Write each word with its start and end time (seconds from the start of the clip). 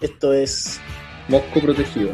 esto 0.00 0.32
es 0.34 0.78
Mosco 1.28 1.60
Protegido. 1.60 2.10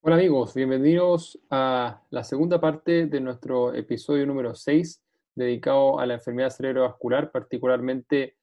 Hola 0.00 0.16
amigos, 0.16 0.54
bienvenidos 0.54 1.38
a 1.50 2.02
la 2.10 2.24
segunda 2.24 2.60
parte 2.60 3.06
de 3.06 3.20
nuestro 3.20 3.74
episodio 3.74 4.26
número 4.26 4.54
6 4.54 5.02
dedicado 5.34 6.00
a 6.00 6.06
la 6.06 6.14
enfermedad 6.14 6.50
cerebrovascular, 6.50 7.30
particularmente 7.30 8.36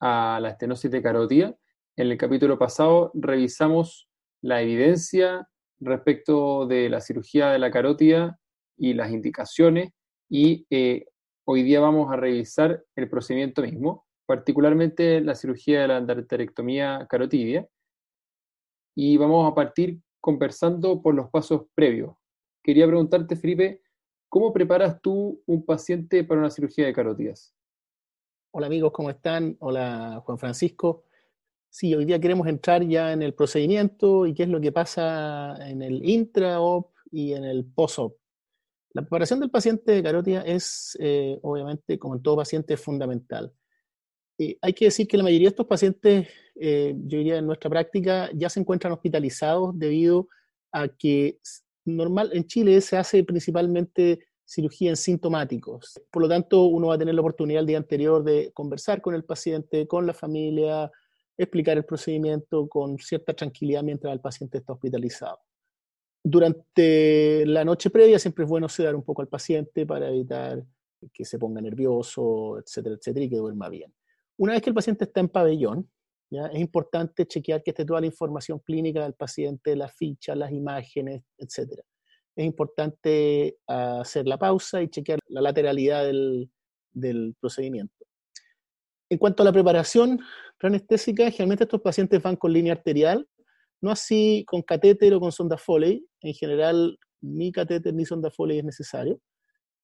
a 0.00 0.38
la 0.40 0.50
estenosis 0.50 0.90
de 0.90 1.02
carotida. 1.02 1.56
En 1.96 2.10
el 2.10 2.16
capítulo 2.16 2.58
pasado 2.58 3.10
revisamos 3.14 4.08
la 4.40 4.62
evidencia 4.62 5.48
respecto 5.80 6.66
de 6.66 6.88
la 6.88 7.00
cirugía 7.00 7.50
de 7.50 7.58
la 7.58 7.70
carótida 7.70 8.38
y 8.76 8.94
las 8.94 9.10
indicaciones 9.10 9.92
y 10.28 10.66
eh, 10.70 11.06
hoy 11.44 11.62
día 11.62 11.80
vamos 11.80 12.12
a 12.12 12.16
revisar 12.16 12.84
el 12.94 13.08
procedimiento 13.08 13.62
mismo, 13.62 14.06
particularmente 14.26 15.20
la 15.20 15.34
cirugía 15.34 15.82
de 15.82 15.88
la 15.88 15.98
endarterectomía 15.98 17.06
carotidia, 17.08 17.68
y 18.94 19.16
vamos 19.16 19.50
a 19.50 19.54
partir 19.54 20.00
conversando 20.20 21.00
por 21.00 21.14
los 21.14 21.30
pasos 21.30 21.62
previos. 21.74 22.16
Quería 22.62 22.86
preguntarte, 22.86 23.36
Felipe, 23.36 23.82
¿cómo 24.28 24.52
preparas 24.52 25.00
tú 25.00 25.42
un 25.46 25.64
paciente 25.64 26.24
para 26.24 26.40
una 26.40 26.50
cirugía 26.50 26.86
de 26.86 26.92
carotidas? 26.92 27.54
Hola 28.50 28.66
amigos, 28.66 28.92
¿cómo 28.92 29.08
están? 29.10 29.56
Hola 29.60 30.20
Juan 30.24 30.38
Francisco. 30.38 31.04
Sí, 31.70 31.94
hoy 31.94 32.04
día 32.04 32.18
queremos 32.18 32.46
entrar 32.48 32.82
ya 32.82 33.12
en 33.12 33.22
el 33.22 33.34
procedimiento 33.34 34.26
y 34.26 34.34
qué 34.34 34.44
es 34.44 34.48
lo 34.48 34.60
que 34.60 34.72
pasa 34.72 35.56
en 35.68 35.82
el 35.82 36.04
intra-op 36.04 36.92
y 37.10 37.34
en 37.34 37.44
el 37.44 37.64
post-op. 37.64 38.16
La 38.92 39.02
preparación 39.02 39.40
del 39.40 39.50
paciente 39.50 39.92
de 39.92 40.02
carótida 40.02 40.42
es, 40.42 40.96
eh, 41.00 41.38
obviamente, 41.42 41.98
como 41.98 42.16
en 42.16 42.22
todo 42.22 42.36
paciente, 42.36 42.76
fundamental. 42.76 43.52
hay 44.62 44.72
que 44.72 44.84
decir 44.84 45.08
que 45.08 45.16
la 45.16 45.24
mayoría 45.24 45.46
de 45.48 45.50
estos 45.50 45.66
pacientes, 45.66 46.28
eh, 46.54 46.94
yo 46.96 47.18
diría 47.18 47.38
en 47.38 47.46
nuestra 47.46 47.68
práctica, 47.68 48.30
ya 48.34 48.48
se 48.48 48.60
encuentran 48.60 48.92
hospitalizados 48.92 49.76
debido 49.76 50.28
a 50.70 50.86
que 50.88 51.40
normal 51.84 52.30
en 52.32 52.46
Chile 52.46 52.80
se 52.80 52.96
hace 52.96 53.24
principalmente 53.24 54.20
cirugía 54.44 54.90
en 54.90 54.96
sintomáticos. 54.96 56.00
Por 56.10 56.22
lo 56.22 56.28
tanto, 56.28 56.64
uno 56.64 56.88
va 56.88 56.94
a 56.94 56.98
tener 56.98 57.14
la 57.14 57.20
oportunidad 57.20 57.60
el 57.60 57.66
día 57.66 57.78
anterior 57.78 58.24
de 58.24 58.50
conversar 58.52 59.02
con 59.02 59.14
el 59.14 59.24
paciente, 59.24 59.86
con 59.86 60.06
la 60.06 60.14
familia, 60.14 60.90
explicar 61.36 61.76
el 61.76 61.84
procedimiento 61.84 62.68
con 62.68 62.98
cierta 62.98 63.34
tranquilidad 63.34 63.82
mientras 63.82 64.12
el 64.12 64.20
paciente 64.20 64.58
está 64.58 64.72
hospitalizado. 64.72 65.38
Durante 66.30 67.46
la 67.46 67.64
noche 67.64 67.88
previa 67.88 68.18
siempre 68.18 68.44
es 68.44 68.50
bueno 68.50 68.68
sedar 68.68 68.94
un 68.94 69.02
poco 69.02 69.22
al 69.22 69.28
paciente 69.28 69.86
para 69.86 70.10
evitar 70.10 70.62
que 71.10 71.24
se 71.24 71.38
ponga 71.38 71.62
nervioso, 71.62 72.58
etcétera, 72.58 72.96
etcétera, 72.96 73.24
y 73.24 73.30
que 73.30 73.36
duerma 73.36 73.70
bien. 73.70 73.94
Una 74.36 74.52
vez 74.52 74.60
que 74.60 74.68
el 74.68 74.74
paciente 74.74 75.04
está 75.04 75.20
en 75.20 75.30
pabellón, 75.30 75.90
es 76.30 76.60
importante 76.60 77.24
chequear 77.26 77.62
que 77.62 77.70
esté 77.70 77.86
toda 77.86 78.02
la 78.02 78.08
información 78.08 78.58
clínica 78.58 79.04
del 79.04 79.14
paciente, 79.14 79.74
las 79.74 79.94
fichas, 79.96 80.36
las 80.36 80.52
imágenes, 80.52 81.22
etcétera. 81.38 81.82
Es 82.36 82.44
importante 82.44 83.56
hacer 83.66 84.28
la 84.28 84.36
pausa 84.36 84.82
y 84.82 84.88
chequear 84.88 85.20
la 85.28 85.40
lateralidad 85.40 86.04
del, 86.04 86.50
del 86.92 87.36
procedimiento. 87.40 88.04
En 89.08 89.16
cuanto 89.16 89.42
a 89.42 89.46
la 89.46 89.52
preparación 89.52 90.20
preanestésica, 90.58 91.30
generalmente 91.30 91.64
estos 91.64 91.80
pacientes 91.80 92.22
van 92.22 92.36
con 92.36 92.52
línea 92.52 92.74
arterial 92.74 93.26
no 93.80 93.90
así 93.90 94.44
con 94.46 94.62
catéter 94.62 95.14
o 95.14 95.20
con 95.20 95.32
sonda 95.32 95.56
Foley. 95.56 96.04
En 96.20 96.34
general, 96.34 96.98
ni 97.20 97.52
catéter 97.52 97.94
ni 97.94 98.04
sonda 98.04 98.30
Foley 98.30 98.58
es 98.58 98.64
necesario, 98.64 99.20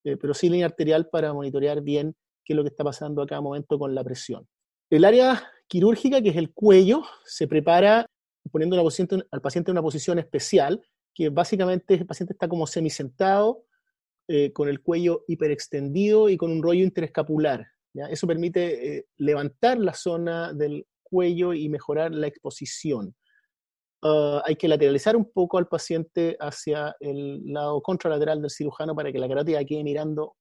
eh, 0.05 0.16
pero 0.16 0.34
sí 0.34 0.49
línea 0.49 0.66
arterial 0.66 1.09
para 1.10 1.32
monitorear 1.32 1.81
bien 1.82 2.15
qué 2.44 2.53
es 2.53 2.56
lo 2.56 2.62
que 2.62 2.69
está 2.69 2.84
pasando 2.84 3.22
a 3.22 3.27
cada 3.27 3.41
momento 3.41 3.78
con 3.78 3.94
la 3.94 4.04
presión. 4.04 4.47
El 4.91 5.04
área 5.04 5.43
quirúrgica, 5.66 6.21
que 6.21 6.28
es 6.31 6.37
el 6.37 6.53
cuello, 6.53 7.03
se 7.25 7.49
prepara 7.49 8.06
poniendo 8.50 8.77
al 8.77 9.41
paciente 9.41 9.71
en 9.71 9.75
una 9.75 9.83
posición 9.83 10.19
especial, 10.19 10.83
que 11.15 11.31
básicamente 11.31 11.94
el 11.94 12.06
paciente 12.06 12.34
está 12.34 12.49
como 12.49 12.66
semisentado, 12.66 13.65
eh, 14.27 14.53
con 14.53 14.69
el 14.69 14.81
cuello 14.81 15.25
hiperextendido 15.28 16.31
y 16.31 16.37
con 16.37 16.50
un 16.50 16.62
rollo 16.62 16.83
interescapular. 16.83 17.66
Eso 18.10 18.27
permite 18.27 18.97
eh, 18.97 19.06
levantar 19.19 19.78
la 19.78 19.94
zona 19.94 20.53
del 20.53 20.87
cuello 21.03 21.53
y 21.53 21.69
mejorar 21.69 22.12
la 22.12 22.27
exposición. 22.27 23.15
Ah, 24.04 24.42
hay 24.44 24.56
que 24.56 24.69
lateralizar 24.69 25.16
un 25.16 25.31
poco 25.32 25.56
al 25.56 25.66
paciente 25.66 26.37
hacia 26.38 26.94
el 27.00 27.41
lado 27.50 27.81
contralateral 27.81 28.42
del 28.42 28.50
cirujano 28.50 28.94
para 28.94 29.10
que 29.10 29.19
la 29.19 29.26
carótida 29.26 29.65
quede 29.65 29.82
mirando 29.82 30.37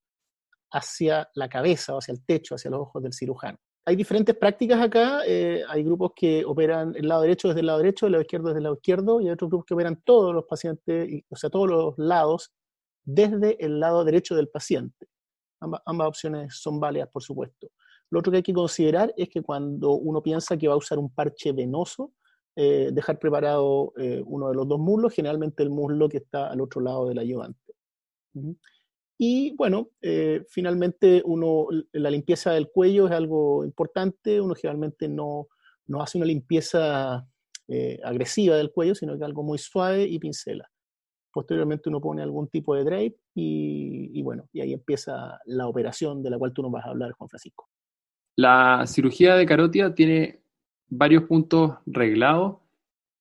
hacia 0.69 1.29
la 1.35 1.47
cabeza 1.47 1.95
o 1.95 1.99
hacia 1.99 2.11
el 2.11 2.25
techo, 2.25 2.55
hacia 2.55 2.71
los 2.71 2.81
ojos 2.81 3.01
del 3.01 3.13
cirujano. 3.13 3.57
Hay 3.85 3.95
diferentes 3.95 4.35
prácticas 4.35 4.81
acá, 4.81 5.21
eh, 5.25 5.63
hay 5.69 5.83
grupos 5.83 6.11
que 6.13 6.43
operan 6.45 6.93
el 6.95 7.07
lado 7.07 7.21
derecho 7.21 7.49
desde 7.49 7.61
el 7.61 7.67
lado 7.67 7.79
derecho, 7.79 8.05
el 8.05 8.13
lado 8.13 8.21
izquierdo 8.23 8.47
desde 8.49 8.57
el 8.57 8.63
lado 8.63 8.75
izquierdo, 8.75 9.21
y 9.21 9.27
hay 9.27 9.31
otros 9.31 9.49
grupos 9.49 9.65
que 9.65 9.73
operan 9.73 10.01
todos 10.03 10.33
los 10.33 10.45
pacientes, 10.45 11.23
o 11.29 11.35
sea, 11.37 11.49
todos 11.49 11.69
los 11.69 11.97
lados 11.97 12.51
desde 13.05 13.63
el 13.63 13.79
lado 13.79 14.03
derecho 14.03 14.35
del 14.35 14.49
paciente. 14.49 15.07
ambas 15.59 16.07
opciones 16.07 16.55
son 16.57 16.81
válidas, 16.81 17.09
por 17.09 17.23
supuesto. 17.23 17.69
Lo 18.09 18.19
otro 18.19 18.31
que 18.31 18.37
hay 18.37 18.43
que 18.43 18.53
considerar 18.53 19.13
es 19.15 19.29
que 19.29 19.41
cuando 19.41 19.91
uno 19.91 20.21
piensa 20.21 20.57
que 20.57 20.67
va 20.67 20.73
a 20.73 20.77
usar 20.77 20.99
un 20.99 21.13
parche 21.13 21.53
venoso, 21.53 22.11
eh, 22.55 22.91
dejar 22.93 23.17
preparado 23.17 23.93
eh, 23.97 24.21
uno 24.25 24.49
de 24.49 24.55
los 24.55 24.67
dos 24.67 24.79
muslos, 24.79 25.13
generalmente 25.13 25.63
el 25.63 25.71
muslo 25.71 26.07
que 26.07 26.17
está 26.17 26.51
al 26.51 26.61
otro 26.61 26.81
lado 26.81 27.07
del 27.07 27.17
ayudante. 27.17 27.73
Y 29.17 29.55
bueno, 29.55 29.89
eh, 30.01 30.43
finalmente 30.49 31.23
uno, 31.25 31.67
la 31.93 32.11
limpieza 32.11 32.51
del 32.51 32.69
cuello 32.69 33.07
es 33.07 33.13
algo 33.13 33.65
importante, 33.65 34.39
uno 34.39 34.53
generalmente 34.53 35.07
no, 35.07 35.47
no 35.87 36.01
hace 36.01 36.17
una 36.17 36.27
limpieza 36.27 37.27
agresiva 38.03 38.55
del 38.55 38.71
cuello, 38.71 38.93
sino 38.93 39.17
que 39.17 39.23
algo 39.23 39.41
muy 39.41 39.57
suave 39.57 40.03
y 40.03 40.19
pincela. 40.19 40.69
Posteriormente 41.31 41.89
uno 41.89 41.99
pone 41.99 42.21
algún 42.21 42.49
tipo 42.49 42.75
de 42.75 42.83
drape 42.83 43.17
y, 43.33 44.11
y 44.13 44.21
bueno, 44.21 44.47
y 44.53 44.61
ahí 44.61 44.73
empieza 44.73 45.39
la 45.45 45.67
operación 45.67 46.21
de 46.21 46.29
la 46.29 46.37
cual 46.37 46.53
tú 46.53 46.61
nos 46.61 46.71
vas 46.71 46.85
a 46.85 46.89
hablar, 46.89 47.13
Juan 47.13 47.29
Francisco. 47.29 47.67
La 48.35 48.83
cirugía 48.85 49.35
de 49.35 49.47
carótida 49.47 49.95
tiene 49.95 50.42
varios 50.89 51.23
puntos 51.23 51.77
reglados, 51.85 52.57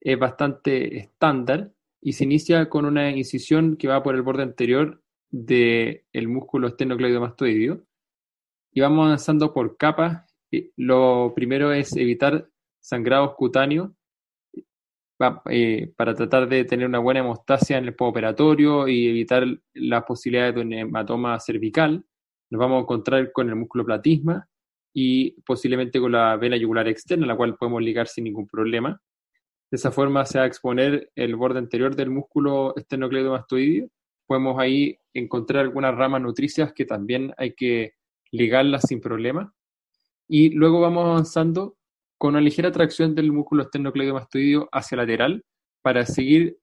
es 0.01 0.19
bastante 0.19 0.99
estándar 0.99 1.71
y 2.01 2.15
se 2.15 2.25
inicia 2.25 2.69
con 2.69 2.85
una 2.85 3.11
incisión 3.11 3.77
que 3.77 3.89
va 3.89 4.03
por 4.03 4.15
el 4.15 4.23
borde 4.23 4.43
anterior 4.43 5.01
del 5.31 6.29
músculo 6.29 6.69
esternocleidomastoideo 6.69 7.83
y 8.73 8.81
vamos 8.81 9.07
avanzando 9.07 9.53
por 9.53 9.77
capas. 9.77 10.27
Lo 10.77 11.33
primero 11.35 11.73
es 11.73 11.97
evitar 11.97 12.49
sangrados 12.81 13.35
cutáneos 13.37 13.91
eh, 15.51 15.93
para 15.97 16.15
tratar 16.15 16.49
de 16.49 16.65
tener 16.65 16.87
una 16.87 16.99
buena 16.99 17.21
hemostasia 17.21 17.79
en 17.79 17.85
el 17.85 17.95
postoperatorio 17.95 18.89
y 18.89 19.07
evitar 19.07 19.47
las 19.75 20.05
posibilidades 20.05 20.57
de 20.57 20.61
un 20.63 20.73
hematoma 20.73 21.39
cervical. 21.39 22.05
Nos 22.51 22.59
vamos 22.59 22.79
a 22.79 22.83
encontrar 22.83 23.31
con 23.33 23.49
el 23.49 23.55
músculo 23.55 23.85
platisma, 23.85 24.49
y 24.93 25.41
posiblemente 25.43 26.01
con 26.01 26.13
la 26.13 26.37
vena 26.37 26.57
yugular 26.57 26.89
externa, 26.89 27.27
la 27.27 27.37
cual 27.37 27.57
podemos 27.57 27.83
ligar 27.83 28.09
sin 28.09 28.25
ningún 28.25 28.47
problema. 28.47 29.01
De 29.71 29.77
esa 29.77 29.91
forma 29.91 30.27
se 30.27 30.39
va 30.39 30.45
a 30.45 30.47
exponer 30.49 31.11
el 31.15 31.35
borde 31.37 31.59
anterior 31.59 31.97
del 31.97 32.11
músculo 32.11 32.75
esternocleidomastoideo. 32.77 33.89
Podemos 34.27 34.59
ahí 34.59 34.99
encontrar 35.15 35.63
algunas 35.63 35.95
ramas 35.95 36.21
nutricias 36.21 36.73
que 36.75 36.85
también 36.85 37.33
hay 37.39 37.55
que 37.55 37.95
ligarlas 38.31 38.83
sin 38.87 39.01
problema. 39.01 39.55
Y 40.29 40.51
luego 40.51 40.81
vamos 40.81 41.07
avanzando 41.07 41.77
con 42.19 42.31
una 42.31 42.41
ligera 42.41 42.71
tracción 42.71 43.15
del 43.15 43.33
músculo 43.33 43.65
esternocleidomastoideo 43.65 44.69
hacia 44.73 44.97
lateral 44.99 45.45
para 45.83 46.07
seguir 46.07 46.59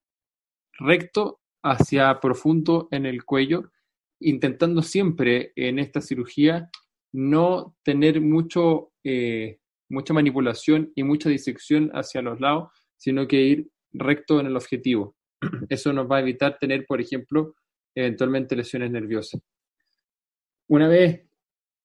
recto 0.79 1.39
hacia 1.63 2.19
profundo 2.19 2.87
en 2.91 3.05
el 3.05 3.25
cuello, 3.25 3.71
intentando 4.19 4.81
siempre 4.81 5.51
en 5.55 5.79
esta 5.79 5.99
cirugía 5.99 6.69
no 7.11 7.75
tener 7.83 8.21
mucho, 8.21 8.91
eh, 9.03 9.59
mucha 9.89 10.13
manipulación 10.13 10.91
y 10.95 11.03
mucha 11.03 11.29
disección 11.29 11.89
hacia 11.93 12.21
los 12.21 12.39
lados, 12.39 12.69
sino 12.97 13.27
que 13.27 13.41
ir 13.41 13.69
recto 13.91 14.39
en 14.39 14.47
el 14.47 14.55
objetivo. 14.55 15.15
Eso 15.69 15.93
nos 15.93 16.09
va 16.09 16.17
a 16.17 16.21
evitar 16.21 16.57
tener, 16.59 16.85
por 16.85 17.01
ejemplo, 17.01 17.55
eventualmente 17.95 18.55
lesiones 18.55 18.91
nerviosas. 18.91 19.41
Una 20.67 20.87
vez 20.87 21.25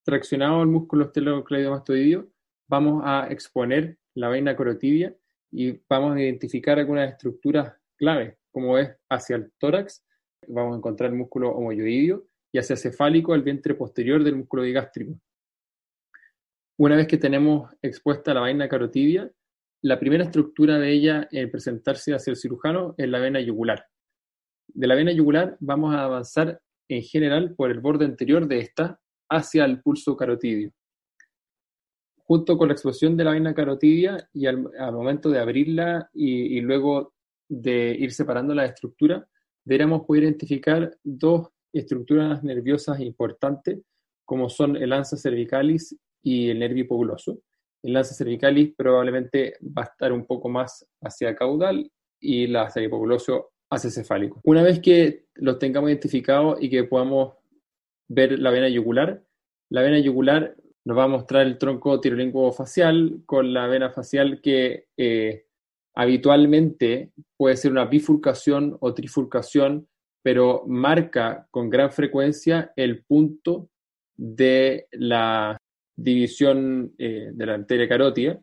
traccionado 0.05 0.62
el 0.62 0.69
músculo 0.69 1.06
estelocleidomastoideo, 1.06 2.29
vamos 2.69 3.03
a 3.05 3.29
exponer 3.31 3.99
la 4.15 4.29
vaina 4.29 4.56
carotidia 4.56 5.17
y 5.50 5.81
vamos 5.88 6.17
a 6.17 6.20
identificar 6.20 6.79
algunas 6.79 7.12
estructuras 7.12 7.75
clave, 7.97 8.37
como 8.50 8.77
es 8.77 8.91
hacia 9.09 9.37
el 9.37 9.53
tórax, 9.59 10.05
vamos 10.49 10.75
a 10.75 10.79
encontrar 10.79 11.11
el 11.11 11.17
músculo 11.17 11.50
homoyoideo 11.50 12.25
y 12.55 12.59
hacia 12.59 12.77
cefálico, 12.77 13.35
el 13.35 13.43
vientre 13.43 13.75
posterior 13.75 14.23
del 14.23 14.37
músculo 14.37 14.62
digástrico. 14.62 15.21
Una 16.79 16.95
vez 16.95 17.09
que 17.09 17.19
tenemos 17.19 17.69
expuesta 17.83 18.33
la 18.33 18.43
vaina 18.43 18.69
carotidia, 18.69 19.29
la 19.83 19.99
primera 19.99 20.23
estructura 20.23 20.79
de 20.79 20.93
ella 20.93 21.29
en 21.33 21.51
presentarse 21.51 22.15
hacia 22.15 22.31
el 22.31 22.37
cirujano 22.37 22.95
es 22.97 23.09
la 23.09 23.19
vena 23.19 23.41
yugular. 23.41 23.85
De 24.69 24.87
la 24.87 24.95
vena 24.95 25.11
yugular 25.11 25.56
vamos 25.59 25.97
a 25.97 26.05
avanzar 26.05 26.61
en 26.89 27.03
general 27.03 27.56
por 27.56 27.73
el 27.73 27.81
borde 27.81 28.05
anterior 28.05 28.47
de 28.47 28.61
esta 28.61 29.01
hacia 29.29 29.65
el 29.65 29.83
pulso 29.83 30.17
carotidio. 30.17 30.71
Junto 32.19 32.56
con 32.56 32.69
la 32.69 32.75
explosión 32.75 33.17
de 33.17 33.25
la 33.25 33.33
vena 33.33 33.53
carotidia 33.53 34.29
y 34.33 34.47
al, 34.47 34.62
momento 34.93 35.29
de 35.29 35.41
abrirla 35.41 36.09
y, 36.12 36.56
y, 36.56 36.61
luego 36.61 37.15
de 37.49 37.97
ir 37.99 38.12
separando 38.12 38.55
la 38.55 38.65
estructura, 38.65 39.29
deberíamos 39.65 40.06
poder 40.06 40.23
identificar 40.23 40.97
dos 41.03 41.49
estructuras 41.79 42.43
nerviosas 42.43 43.00
importantes 43.00 43.81
como 44.25 44.49
son 44.49 44.76
el 44.76 44.93
ansa 44.93 45.17
cervicalis 45.17 45.97
y 46.23 46.50
el 46.50 46.59
nervio 46.59 46.85
hipogloso. 46.85 47.38
El 47.85 47.93
lanza 47.93 48.15
cervicalis 48.15 48.75
probablemente 48.75 49.59
va 49.62 49.82
a 49.82 49.85
estar 49.85 50.11
un 50.12 50.25
poco 50.25 50.49
más 50.49 50.87
hacia 51.03 51.37
caudal 51.37 51.91
y 52.19 52.47
la 52.47 52.73
hipogloso 52.75 53.50
hacia 53.71 53.91
cefálico. 53.91 54.41
Una 54.44 54.62
vez 54.62 54.81
que 54.81 55.26
los 55.35 55.59
tengamos 55.59 55.91
identificados 55.91 56.56
y 56.62 56.71
que 56.71 56.85
podamos 56.85 57.35
ver 58.09 58.38
la 58.38 58.50
vena 58.50 58.70
yugular, 58.70 59.23
la 59.70 59.82
vena 59.82 59.99
yugular 59.99 60.56
nos 60.85 60.97
va 60.97 61.05
a 61.05 61.09
mostrar 61.09 61.47
el 61.47 61.59
tronco 61.59 62.00
tirolinguo 62.00 62.53
facial 62.53 63.23
con 63.27 63.53
la 63.53 63.67
vena 63.67 63.91
facial 63.91 64.41
que 64.41 64.87
eh, 64.97 65.47
habitualmente 65.94 67.12
puede 67.37 67.56
ser 67.56 67.70
una 67.70 67.85
bifurcación 67.85 68.79
o 68.81 68.94
trifurcación, 68.94 69.88
pero 70.25 70.65
marca 70.67 71.47
con 71.50 71.69
gran 71.69 71.93
frecuencia 71.93 72.73
el 72.76 73.05
punto 73.05 73.69
de 74.17 74.88
la 74.93 75.59
división 75.94 76.94
eh, 76.97 77.29
de 77.31 77.47
la 77.47 77.53
arteria 77.53 77.87
carótida. 77.87 78.43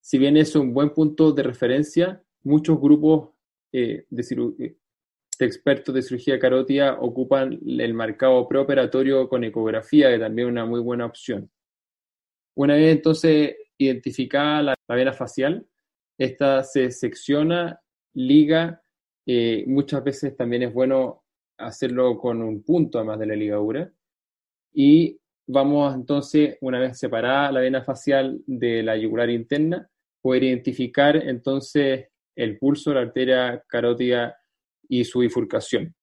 Si 0.00 0.18
bien 0.18 0.36
es 0.36 0.56
un 0.56 0.74
buen 0.74 0.90
punto 0.90 1.30
de 1.30 1.44
referencia, 1.44 2.20
muchos 2.42 2.80
grupos 2.80 3.30
eh, 3.70 4.04
de, 4.10 4.74
expertos 5.38 5.94
de 5.94 6.02
cirugía 6.02 6.40
carótida 6.40 6.98
ocupan 6.98 7.56
el 7.64 7.94
marcado 7.94 8.48
preoperatorio 8.48 9.28
con 9.28 9.44
ecografía, 9.44 10.10
que 10.10 10.18
también 10.18 10.48
es 10.48 10.52
una 10.52 10.66
muy 10.66 10.80
buena 10.80 11.06
opción. 11.06 11.48
Una 12.56 12.74
vez 12.74 12.96
entonces 12.96 13.54
identificada 13.78 14.60
la, 14.60 14.74
vena 14.88 15.12
facial, 15.12 15.64
esta 16.18 16.64
se 16.64 16.90
secciona, 16.90 17.80
liga, 18.12 18.81
eh, 19.26 19.64
muchas 19.66 20.02
veces 20.02 20.36
también 20.36 20.64
es 20.64 20.72
bueno 20.72 21.24
hacerlo 21.58 22.18
con 22.18 22.42
un 22.42 22.62
punto 22.62 22.98
además 22.98 23.18
de 23.18 23.26
la 23.26 23.36
ligadura, 23.36 23.92
y 24.74 25.18
vamos 25.46 25.94
entonces, 25.94 26.56
una 26.60 26.78
vez 26.78 26.98
separada 26.98 27.52
la 27.52 27.60
vena 27.60 27.82
facial 27.82 28.42
de 28.46 28.82
la 28.82 28.96
yugular 28.96 29.30
interna, 29.30 29.88
poder 30.20 30.44
identificar 30.44 31.16
entonces 31.16 32.08
el 32.36 32.58
pulso, 32.58 32.94
la 32.94 33.00
arteria 33.00 33.62
carótida 33.68 34.36
y 34.88 35.04
su 35.04 35.20
bifurcación. 35.20 35.94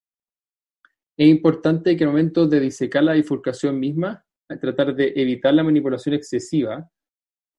Es 1.18 1.28
importante 1.28 1.98
que 1.98 2.04
en 2.04 2.10
el 2.10 2.14
momento 2.14 2.48
de 2.48 2.60
disecar 2.60 3.04
la 3.04 3.14
bifurcación 3.14 3.80
misma, 3.80 4.24
tratar 4.62 4.96
de 4.96 5.14
evitar 5.16 5.54
la 5.54 5.64
manipulación 5.64 6.16
excesiva, 6.16 6.90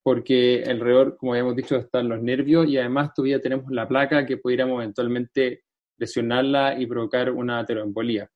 porque 0.03 0.65
alrededor, 0.67 1.17
como 1.17 1.33
habíamos 1.33 1.57
dicho, 1.57 1.77
están 1.77 2.09
los 2.09 2.23
nervios 2.23 2.67
y 2.67 2.79
además 2.79 3.13
todavía 3.15 3.41
tenemos 3.41 3.71
la 3.71 3.87
placa 3.87 4.25
que 4.25 4.39
pudiéramos 4.39 4.83
eventualmente 4.83 5.65
lesionarla 5.99 6.81
y 6.81 6.87
provocar 6.87 7.31
una 7.31 7.59
ateroembolía. 7.59 8.31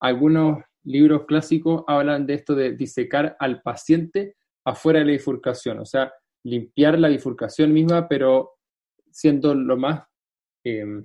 Algunos 0.00 0.58
libros 0.84 1.24
clásicos 1.26 1.82
hablan 1.88 2.26
de 2.26 2.34
esto 2.34 2.54
de 2.54 2.72
disecar 2.72 3.36
al 3.40 3.60
paciente 3.62 4.36
afuera 4.64 5.00
de 5.00 5.06
la 5.06 5.12
bifurcación, 5.12 5.80
o 5.80 5.84
sea, 5.84 6.12
limpiar 6.44 6.98
la 6.98 7.08
bifurcación 7.08 7.72
misma, 7.72 8.08
pero 8.08 8.52
siendo 9.10 9.54
lo 9.54 9.76
más 9.76 10.04
em, 10.64 11.04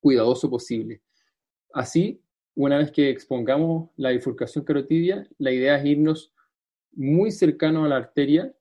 cuidadoso 0.00 0.48
posible. 0.48 1.02
Así, 1.72 2.22
una 2.54 2.78
vez 2.78 2.92
que 2.92 3.10
expongamos 3.10 3.90
la 3.96 4.10
bifurcación 4.10 4.64
carotidia, 4.64 5.26
la 5.38 5.50
idea 5.50 5.78
es 5.78 5.84
irnos 5.84 6.32
muy 6.92 7.30
cercano 7.30 7.84
a 7.84 7.88
la 7.88 7.96
arteria, 7.96 8.52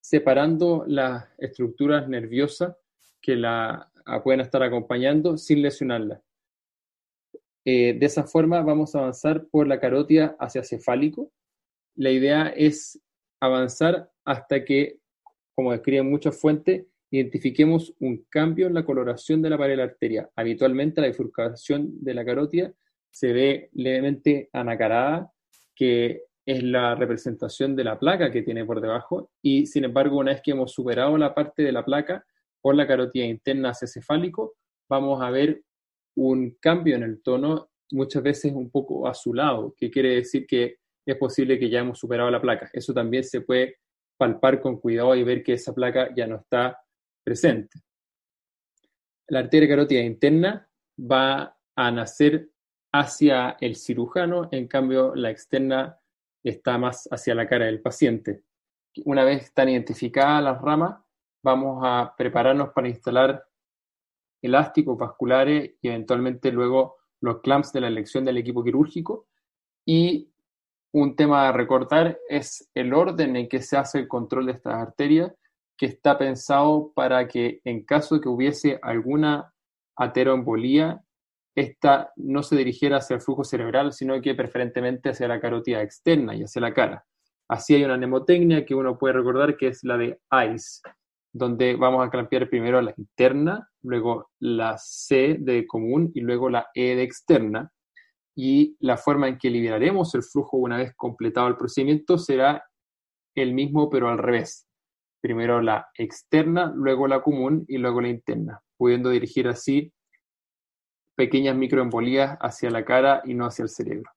separando 0.00 0.84
las 0.86 1.24
estructuras 1.38 2.08
nerviosas 2.08 2.76
que 3.20 3.36
la 3.36 3.90
pueden 4.22 4.40
estar 4.40 4.62
acompañando 4.62 5.36
sin 5.36 5.62
lesionarla. 5.62 6.22
Eh, 7.64 7.94
de 7.98 8.06
esa 8.06 8.22
forma 8.22 8.62
vamos 8.62 8.94
a 8.94 9.00
avanzar 9.00 9.46
por 9.48 9.66
la 9.66 9.80
carótida 9.80 10.36
hacia 10.38 10.62
cefálico. 10.62 11.32
La 11.96 12.10
idea 12.10 12.46
es 12.56 13.02
avanzar 13.40 14.08
hasta 14.24 14.64
que, 14.64 15.00
como 15.54 15.72
describen 15.72 16.08
muchas 16.08 16.40
fuentes, 16.40 16.86
identifiquemos 17.10 17.92
un 17.98 18.24
cambio 18.28 18.68
en 18.68 18.74
la 18.74 18.84
coloración 18.84 19.42
de 19.42 19.50
la 19.50 19.58
pared 19.58 19.72
de 19.72 19.76
la 19.78 19.84
arteria. 19.84 20.30
Habitualmente 20.36 21.00
la 21.00 21.08
bifurcación 21.08 21.92
de 22.04 22.14
la 22.14 22.24
carótida 22.24 22.72
se 23.10 23.32
ve 23.32 23.70
levemente 23.72 24.48
anacarada, 24.52 25.32
que 25.74 26.22
es 26.46 26.62
la 26.62 26.94
representación 26.94 27.74
de 27.74 27.82
la 27.82 27.98
placa 27.98 28.30
que 28.30 28.42
tiene 28.42 28.64
por 28.64 28.80
debajo, 28.80 29.30
y 29.42 29.66
sin 29.66 29.84
embargo, 29.84 30.18
una 30.18 30.32
vez 30.32 30.42
que 30.42 30.52
hemos 30.52 30.72
superado 30.72 31.18
la 31.18 31.34
parte 31.34 31.64
de 31.64 31.72
la 31.72 31.84
placa 31.84 32.24
por 32.62 32.76
la 32.76 32.86
carótida 32.86 33.24
interna 33.24 33.70
hacia 33.70 33.88
cefálico, 33.88 34.54
vamos 34.88 35.20
a 35.22 35.30
ver 35.30 35.62
un 36.16 36.56
cambio 36.60 36.94
en 36.96 37.02
el 37.02 37.20
tono, 37.20 37.70
muchas 37.90 38.22
veces 38.22 38.52
un 38.52 38.70
poco 38.70 39.08
azulado, 39.08 39.74
que 39.76 39.90
quiere 39.90 40.14
decir 40.14 40.46
que 40.46 40.78
es 41.04 41.16
posible 41.16 41.58
que 41.58 41.68
ya 41.68 41.80
hemos 41.80 41.98
superado 41.98 42.30
la 42.30 42.40
placa. 42.40 42.70
Eso 42.72 42.94
también 42.94 43.24
se 43.24 43.40
puede 43.40 43.78
palpar 44.16 44.60
con 44.60 44.80
cuidado 44.80 45.14
y 45.14 45.24
ver 45.24 45.42
que 45.42 45.54
esa 45.54 45.74
placa 45.74 46.14
ya 46.14 46.26
no 46.26 46.36
está 46.36 46.78
presente. 47.24 47.80
La 49.28 49.40
arteria 49.40 49.68
carótida 49.68 50.00
interna 50.00 50.68
va 50.98 51.56
a 51.74 51.90
nacer 51.90 52.50
hacia 52.92 53.56
el 53.60 53.76
cirujano, 53.76 54.48
en 54.52 54.68
cambio 54.68 55.14
la 55.14 55.30
externa 55.30 55.98
está 56.50 56.78
más 56.78 57.08
hacia 57.10 57.34
la 57.34 57.48
cara 57.48 57.66
del 57.66 57.80
paciente. 57.80 58.42
Una 59.04 59.24
vez 59.24 59.44
están 59.44 59.68
identificadas 59.68 60.42
las 60.42 60.60
ramas, 60.60 60.98
vamos 61.42 61.80
a 61.84 62.14
prepararnos 62.16 62.70
para 62.70 62.88
instalar 62.88 63.44
elásticos 64.42 64.96
vasculares 64.96 65.74
y 65.80 65.88
eventualmente 65.88 66.50
luego 66.52 66.96
los 67.20 67.40
clamps 67.40 67.72
de 67.72 67.80
la 67.80 67.88
elección 67.88 68.24
del 68.24 68.38
equipo 68.38 68.62
quirúrgico. 68.62 69.26
Y 69.84 70.30
un 70.92 71.14
tema 71.16 71.48
a 71.48 71.52
recordar 71.52 72.18
es 72.28 72.70
el 72.74 72.94
orden 72.94 73.36
en 73.36 73.48
que 73.48 73.60
se 73.60 73.76
hace 73.76 73.98
el 73.98 74.08
control 74.08 74.46
de 74.46 74.52
estas 74.52 74.74
arterias, 74.74 75.32
que 75.76 75.86
está 75.86 76.16
pensado 76.16 76.92
para 76.94 77.28
que 77.28 77.60
en 77.64 77.84
caso 77.84 78.14
de 78.14 78.20
que 78.22 78.28
hubiese 78.28 78.78
alguna 78.82 79.52
ateroembolía, 79.96 81.02
esta 81.56 82.12
no 82.16 82.42
se 82.42 82.54
dirigiera 82.54 82.98
hacia 82.98 83.14
el 83.14 83.22
flujo 83.22 83.42
cerebral, 83.42 83.94
sino 83.94 84.20
que 84.20 84.34
preferentemente 84.34 85.08
hacia 85.08 85.26
la 85.26 85.40
carótida 85.40 85.82
externa 85.82 86.34
y 86.36 86.42
hacia 86.42 86.60
la 86.60 86.74
cara. 86.74 87.04
Así 87.48 87.74
hay 87.74 87.84
una 87.84 87.96
mnemotecnia 87.96 88.66
que 88.66 88.74
uno 88.74 88.98
puede 88.98 89.14
recordar 89.14 89.56
que 89.56 89.68
es 89.68 89.82
la 89.82 89.96
de 89.96 90.20
ICE, 90.30 90.82
donde 91.32 91.76
vamos 91.76 92.06
a 92.06 92.10
clampear 92.10 92.50
primero 92.50 92.80
la 92.82 92.92
interna, 92.98 93.70
luego 93.82 94.30
la 94.38 94.76
C 94.76 95.36
de 95.40 95.66
común 95.66 96.10
y 96.14 96.20
luego 96.20 96.50
la 96.50 96.68
E 96.74 96.94
de 96.94 97.02
externa. 97.02 97.72
Y 98.38 98.76
la 98.80 98.98
forma 98.98 99.28
en 99.28 99.38
que 99.38 99.48
liberaremos 99.48 100.14
el 100.14 100.22
flujo 100.22 100.58
una 100.58 100.76
vez 100.76 100.92
completado 100.94 101.48
el 101.48 101.56
procedimiento 101.56 102.18
será 102.18 102.62
el 103.34 103.54
mismo 103.54 103.88
pero 103.88 104.10
al 104.10 104.18
revés. 104.18 104.68
Primero 105.22 105.62
la 105.62 105.88
externa, 105.96 106.70
luego 106.74 107.08
la 107.08 107.22
común 107.22 107.64
y 107.66 107.78
luego 107.78 108.02
la 108.02 108.08
interna, 108.08 108.60
pudiendo 108.76 109.08
dirigir 109.08 109.48
así 109.48 109.90
pequeñas 111.16 111.56
microembolías 111.56 112.38
hacia 112.40 112.70
la 112.70 112.84
cara 112.84 113.22
y 113.24 113.34
no 113.34 113.46
hacia 113.46 113.64
el 113.64 113.68
cerebro. 113.68 114.10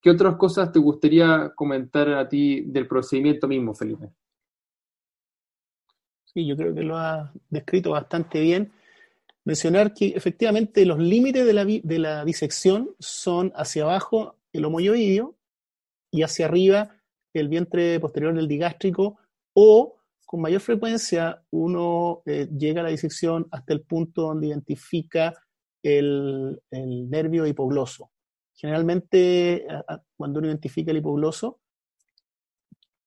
¿Qué 0.00 0.10
otras 0.10 0.36
cosas 0.36 0.72
te 0.72 0.78
gustaría 0.78 1.52
comentar 1.54 2.08
a 2.10 2.28
ti 2.28 2.62
del 2.62 2.86
procedimiento 2.88 3.46
mismo, 3.46 3.74
Felipe? 3.74 4.10
Sí, 6.24 6.46
yo 6.46 6.56
creo 6.56 6.74
que 6.74 6.82
lo 6.82 6.96
ha 6.96 7.32
descrito 7.50 7.90
bastante 7.90 8.40
bien. 8.40 8.72
Mencionar 9.44 9.94
que 9.94 10.08
efectivamente 10.08 10.84
los 10.84 10.98
límites 10.98 11.44
de 11.44 11.52
la, 11.52 11.64
de 11.64 11.98
la 11.98 12.24
disección 12.24 12.90
son 12.98 13.52
hacia 13.54 13.84
abajo 13.84 14.36
el 14.52 14.64
homoyoideo 14.64 15.34
y 16.10 16.22
hacia 16.22 16.46
arriba 16.46 16.96
el 17.34 17.48
vientre 17.48 17.98
posterior 18.00 18.34
del 18.34 18.48
digástrico 18.48 19.18
o 19.54 19.96
con 20.26 20.40
mayor 20.42 20.60
frecuencia 20.60 21.42
uno 21.50 22.22
eh, 22.26 22.48
llega 22.56 22.80
a 22.80 22.84
la 22.84 22.90
disección 22.90 23.46
hasta 23.50 23.72
el 23.72 23.82
punto 23.82 24.22
donde 24.22 24.48
identifica 24.48 25.34
el, 25.82 26.60
nervio 26.70 27.46
hipogloso. 27.46 28.10
Generalmente, 28.54 29.66
cuando 30.16 30.40
uno 30.40 30.48
identifica 30.48 30.90
el 30.90 30.98
hipogloso, 30.98 31.60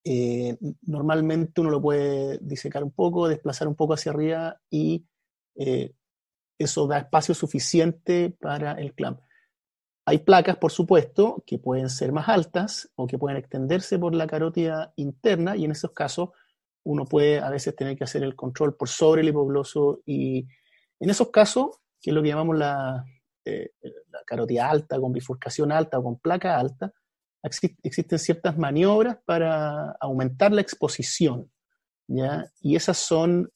eh, 0.03 0.57
normalmente 0.83 1.61
uno 1.61 1.69
lo 1.69 1.81
puede 1.81 2.39
disecar 2.41 2.83
un 2.83 2.91
poco, 2.91 3.27
desplazar 3.27 3.67
un 3.67 3.75
poco 3.75 3.93
hacia 3.93 4.11
arriba 4.11 4.59
y 4.69 5.05
eh, 5.55 5.93
eso 6.57 6.87
da 6.87 6.99
espacio 6.99 7.35
suficiente 7.35 8.35
para 8.39 8.73
el 8.73 8.93
clamp. 8.93 9.19
Hay 10.05 10.19
placas, 10.19 10.57
por 10.57 10.71
supuesto, 10.71 11.43
que 11.45 11.59
pueden 11.59 11.89
ser 11.89 12.11
más 12.11 12.27
altas 12.29 12.89
o 12.95 13.05
que 13.05 13.19
pueden 13.19 13.37
extenderse 13.37 13.99
por 13.99 14.15
la 14.15 14.25
carótida 14.25 14.93
interna 14.95 15.55
y 15.55 15.65
en 15.65 15.71
esos 15.71 15.91
casos 15.91 16.29
uno 16.83 17.05
puede 17.05 17.39
a 17.39 17.49
veces 17.49 17.75
tener 17.75 17.95
que 17.95 18.03
hacer 18.03 18.23
el 18.23 18.35
control 18.35 18.75
por 18.75 18.89
sobre 18.89 19.21
el 19.21 19.29
hipogloso 19.29 20.01
y 20.05 20.47
en 20.99 21.09
esos 21.09 21.29
casos, 21.29 21.80
que 22.01 22.09
es 22.09 22.15
lo 22.15 22.21
que 22.21 22.29
llamamos 22.29 22.57
la, 22.57 23.05
eh, 23.45 23.71
la 24.09 24.19
carótida 24.25 24.69
alta, 24.69 24.99
con 24.99 25.11
bifurcación 25.11 25.71
alta 25.71 25.99
o 25.99 26.03
con 26.03 26.19
placa 26.19 26.57
alta, 26.57 26.91
existen 27.43 28.19
ciertas 28.19 28.57
maniobras 28.57 29.17
para 29.25 29.91
aumentar 29.99 30.51
la 30.51 30.61
exposición, 30.61 31.51
¿ya? 32.07 32.45
Y 32.59 32.75
esas 32.75 32.97
son, 32.97 33.51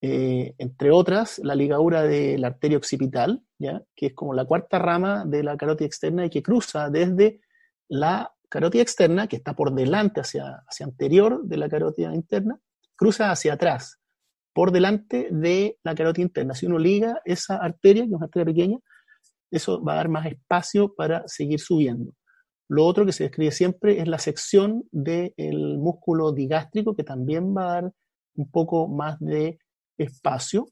eh, 0.00 0.54
entre 0.58 0.90
otras, 0.90 1.38
la 1.40 1.54
ligadura 1.54 2.02
de 2.02 2.38
la 2.38 2.48
arteria 2.48 2.78
occipital, 2.78 3.42
¿ya? 3.58 3.82
Que 3.94 4.06
es 4.06 4.14
como 4.14 4.32
la 4.32 4.46
cuarta 4.46 4.78
rama 4.78 5.24
de 5.26 5.42
la 5.42 5.56
carótida 5.56 5.86
externa 5.86 6.24
y 6.24 6.30
que 6.30 6.42
cruza 6.42 6.88
desde 6.88 7.40
la 7.88 8.32
carótida 8.48 8.82
externa, 8.82 9.26
que 9.26 9.36
está 9.36 9.54
por 9.54 9.74
delante, 9.74 10.20
hacia, 10.20 10.62
hacia 10.66 10.86
anterior 10.86 11.42
de 11.44 11.56
la 11.58 11.68
carótida 11.68 12.14
interna, 12.14 12.58
cruza 12.96 13.30
hacia 13.30 13.52
atrás, 13.52 13.99
por 14.52 14.72
delante 14.72 15.28
de 15.30 15.78
la 15.82 15.94
carótida 15.94 16.24
interna. 16.24 16.54
Si 16.54 16.66
uno 16.66 16.78
liga 16.78 17.20
esa 17.24 17.56
arteria, 17.56 18.02
que 18.02 18.08
es 18.08 18.14
una 18.14 18.24
arteria 18.24 18.46
pequeña, 18.46 18.78
eso 19.50 19.82
va 19.82 19.94
a 19.94 19.96
dar 19.96 20.08
más 20.08 20.26
espacio 20.26 20.94
para 20.94 21.26
seguir 21.26 21.60
subiendo. 21.60 22.12
Lo 22.68 22.86
otro 22.86 23.04
que 23.04 23.12
se 23.12 23.24
describe 23.24 23.50
siempre 23.50 24.00
es 24.00 24.06
la 24.06 24.18
sección 24.18 24.84
del 24.92 25.78
músculo 25.78 26.32
digástrico, 26.32 26.94
que 26.94 27.02
también 27.02 27.54
va 27.56 27.62
a 27.62 27.72
dar 27.74 27.92
un 28.36 28.50
poco 28.50 28.86
más 28.86 29.18
de 29.18 29.58
espacio 29.98 30.68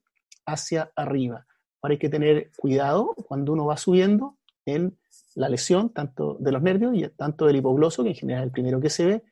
hacia 0.46 0.92
arriba. 0.94 1.44
Ahora 1.82 1.92
hay 1.92 1.98
que 1.98 2.08
tener 2.08 2.50
cuidado 2.56 3.14
cuando 3.26 3.52
uno 3.52 3.66
va 3.66 3.76
subiendo 3.76 4.38
en 4.64 4.96
la 5.34 5.48
lesión, 5.48 5.92
tanto 5.92 6.36
de 6.40 6.52
los 6.52 6.62
nervios 6.62 6.94
y 6.94 7.08
tanto 7.16 7.46
del 7.46 7.56
hipogloso, 7.56 8.02
que 8.02 8.10
en 8.10 8.14
general 8.14 8.42
es 8.42 8.46
el 8.46 8.52
primero 8.52 8.80
que 8.80 8.90
se 8.90 9.06
ve, 9.06 9.22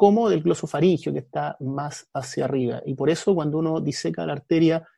como 0.00 0.30
del 0.30 0.42
glosofaringio, 0.42 1.12
que 1.12 1.18
está 1.18 1.58
más 1.60 2.08
hacia 2.14 2.46
arriba. 2.46 2.80
Y 2.86 2.94
por 2.94 3.10
eso 3.10 3.34
cuando 3.34 3.58
uno 3.58 3.82
diseca 3.82 4.24
la 4.24 4.32
arteria 4.32 4.88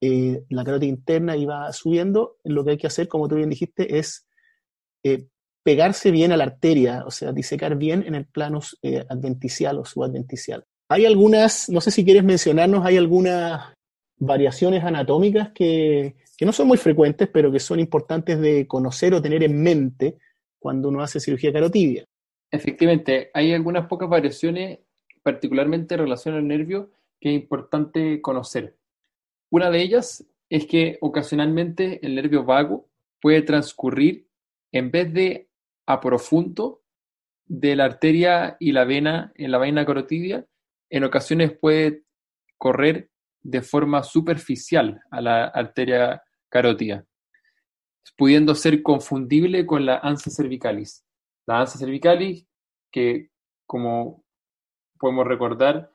eh, 0.00 0.44
la 0.50 0.62
carótida 0.62 0.88
interna 0.88 1.36
y 1.36 1.46
va 1.46 1.72
subiendo, 1.72 2.36
lo 2.44 2.64
que 2.64 2.70
hay 2.70 2.76
que 2.76 2.86
hacer, 2.86 3.08
como 3.08 3.26
tú 3.26 3.34
bien 3.34 3.50
dijiste, 3.50 3.98
es 3.98 4.28
eh, 5.02 5.26
pegarse 5.64 6.12
bien 6.12 6.30
a 6.30 6.36
la 6.36 6.44
arteria, 6.44 7.02
o 7.04 7.10
sea, 7.10 7.32
disecar 7.32 7.74
bien 7.74 8.04
en 8.06 8.14
el 8.14 8.24
plano 8.24 8.60
eh, 8.82 9.04
adventicial 9.08 9.78
o 9.78 9.84
subadventicial. 9.84 10.64
Hay 10.88 11.06
algunas, 11.06 11.68
no 11.68 11.80
sé 11.80 11.90
si 11.90 12.04
quieres 12.04 12.22
mencionarnos, 12.22 12.86
hay 12.86 12.98
algunas 12.98 13.74
variaciones 14.16 14.84
anatómicas 14.84 15.50
que, 15.52 16.14
que 16.36 16.46
no 16.46 16.52
son 16.52 16.68
muy 16.68 16.78
frecuentes, 16.78 17.28
pero 17.32 17.50
que 17.50 17.58
son 17.58 17.80
importantes 17.80 18.38
de 18.38 18.68
conocer 18.68 19.12
o 19.12 19.20
tener 19.20 19.42
en 19.42 19.60
mente 19.60 20.18
cuando 20.60 20.88
uno 20.88 21.02
hace 21.02 21.18
cirugía 21.18 21.52
carotidia. 21.52 22.06
Efectivamente, 22.50 23.30
hay 23.32 23.52
algunas 23.52 23.86
pocas 23.86 24.08
variaciones, 24.08 24.80
particularmente 25.22 25.94
en 25.94 26.00
relación 26.00 26.34
al 26.34 26.46
nervio, 26.46 26.90
que 27.20 27.30
es 27.30 27.40
importante 27.40 28.20
conocer. 28.20 28.76
Una 29.50 29.70
de 29.70 29.82
ellas 29.82 30.26
es 30.48 30.66
que 30.66 30.98
ocasionalmente 31.00 32.04
el 32.04 32.14
nervio 32.14 32.44
vago 32.44 32.88
puede 33.20 33.42
transcurrir 33.42 34.26
en 34.72 34.90
vez 34.90 35.12
de 35.12 35.48
a 35.86 36.00
profundo 36.00 36.82
de 37.46 37.74
la 37.74 37.84
arteria 37.84 38.56
y 38.60 38.72
la 38.72 38.84
vena 38.84 39.32
en 39.34 39.50
la 39.50 39.58
vaina 39.58 39.84
carotidia, 39.84 40.46
en 40.88 41.04
ocasiones 41.04 41.52
puede 41.52 42.04
correr 42.58 43.10
de 43.42 43.62
forma 43.62 44.02
superficial 44.02 45.00
a 45.10 45.20
la 45.20 45.44
arteria 45.46 46.22
carótida, 46.48 47.04
pudiendo 48.16 48.54
ser 48.54 48.82
confundible 48.82 49.66
con 49.66 49.84
la 49.84 49.98
ansa 49.98 50.30
cervicalis. 50.30 51.04
La 51.50 51.58
ansa 51.58 51.80
cervicalis, 51.80 52.46
que 52.92 53.30
como 53.66 54.22
podemos 55.00 55.26
recordar, 55.26 55.90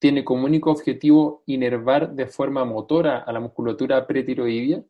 tiene 0.00 0.24
como 0.24 0.44
único 0.44 0.72
objetivo 0.72 1.44
inervar 1.46 2.14
de 2.16 2.26
forma 2.26 2.64
motora 2.64 3.18
a 3.18 3.32
la 3.32 3.38
musculatura 3.38 4.04
pretiroidea, 4.08 4.82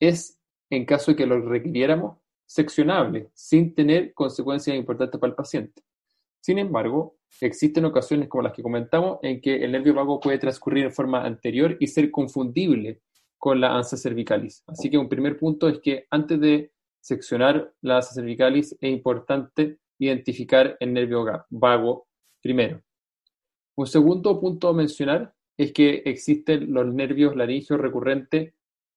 es, 0.00 0.40
en 0.70 0.86
caso 0.86 1.10
de 1.10 1.18
que 1.18 1.26
lo 1.26 1.42
requiriéramos, 1.42 2.16
seccionable, 2.46 3.28
sin 3.34 3.74
tener 3.74 4.14
consecuencias 4.14 4.74
importantes 4.74 5.20
para 5.20 5.32
el 5.32 5.36
paciente. 5.36 5.82
Sin 6.40 6.58
embargo, 6.58 7.18
existen 7.42 7.84
ocasiones 7.84 8.30
como 8.30 8.44
las 8.44 8.54
que 8.54 8.62
comentamos 8.62 9.18
en 9.20 9.42
que 9.42 9.62
el 9.62 9.72
nervio 9.72 9.92
vago 9.92 10.20
puede 10.20 10.38
transcurrir 10.38 10.86
en 10.86 10.92
forma 10.92 11.22
anterior 11.22 11.76
y 11.78 11.86
ser 11.88 12.10
confundible 12.10 13.02
con 13.36 13.60
la 13.60 13.76
ansa 13.76 13.98
cervicalis. 13.98 14.64
Así 14.66 14.88
que 14.88 14.96
un 14.96 15.10
primer 15.10 15.38
punto 15.38 15.68
es 15.68 15.80
que 15.80 16.06
antes 16.08 16.40
de 16.40 16.72
seccionar 17.08 17.72
la 17.80 17.96
ansa 17.96 18.14
cervicalis 18.14 18.76
es 18.80 18.90
importante 18.90 19.78
identificar 19.98 20.76
el 20.78 20.92
nervio 20.92 21.24
vago 21.48 22.06
primero. 22.42 22.82
Un 23.76 23.86
segundo 23.86 24.38
punto 24.38 24.68
a 24.68 24.74
mencionar 24.74 25.34
es 25.56 25.72
que 25.72 26.02
existen 26.04 26.72
los 26.72 26.86
nervios 26.86 27.34
laringeos 27.34 27.80
recurrentes 27.80 28.54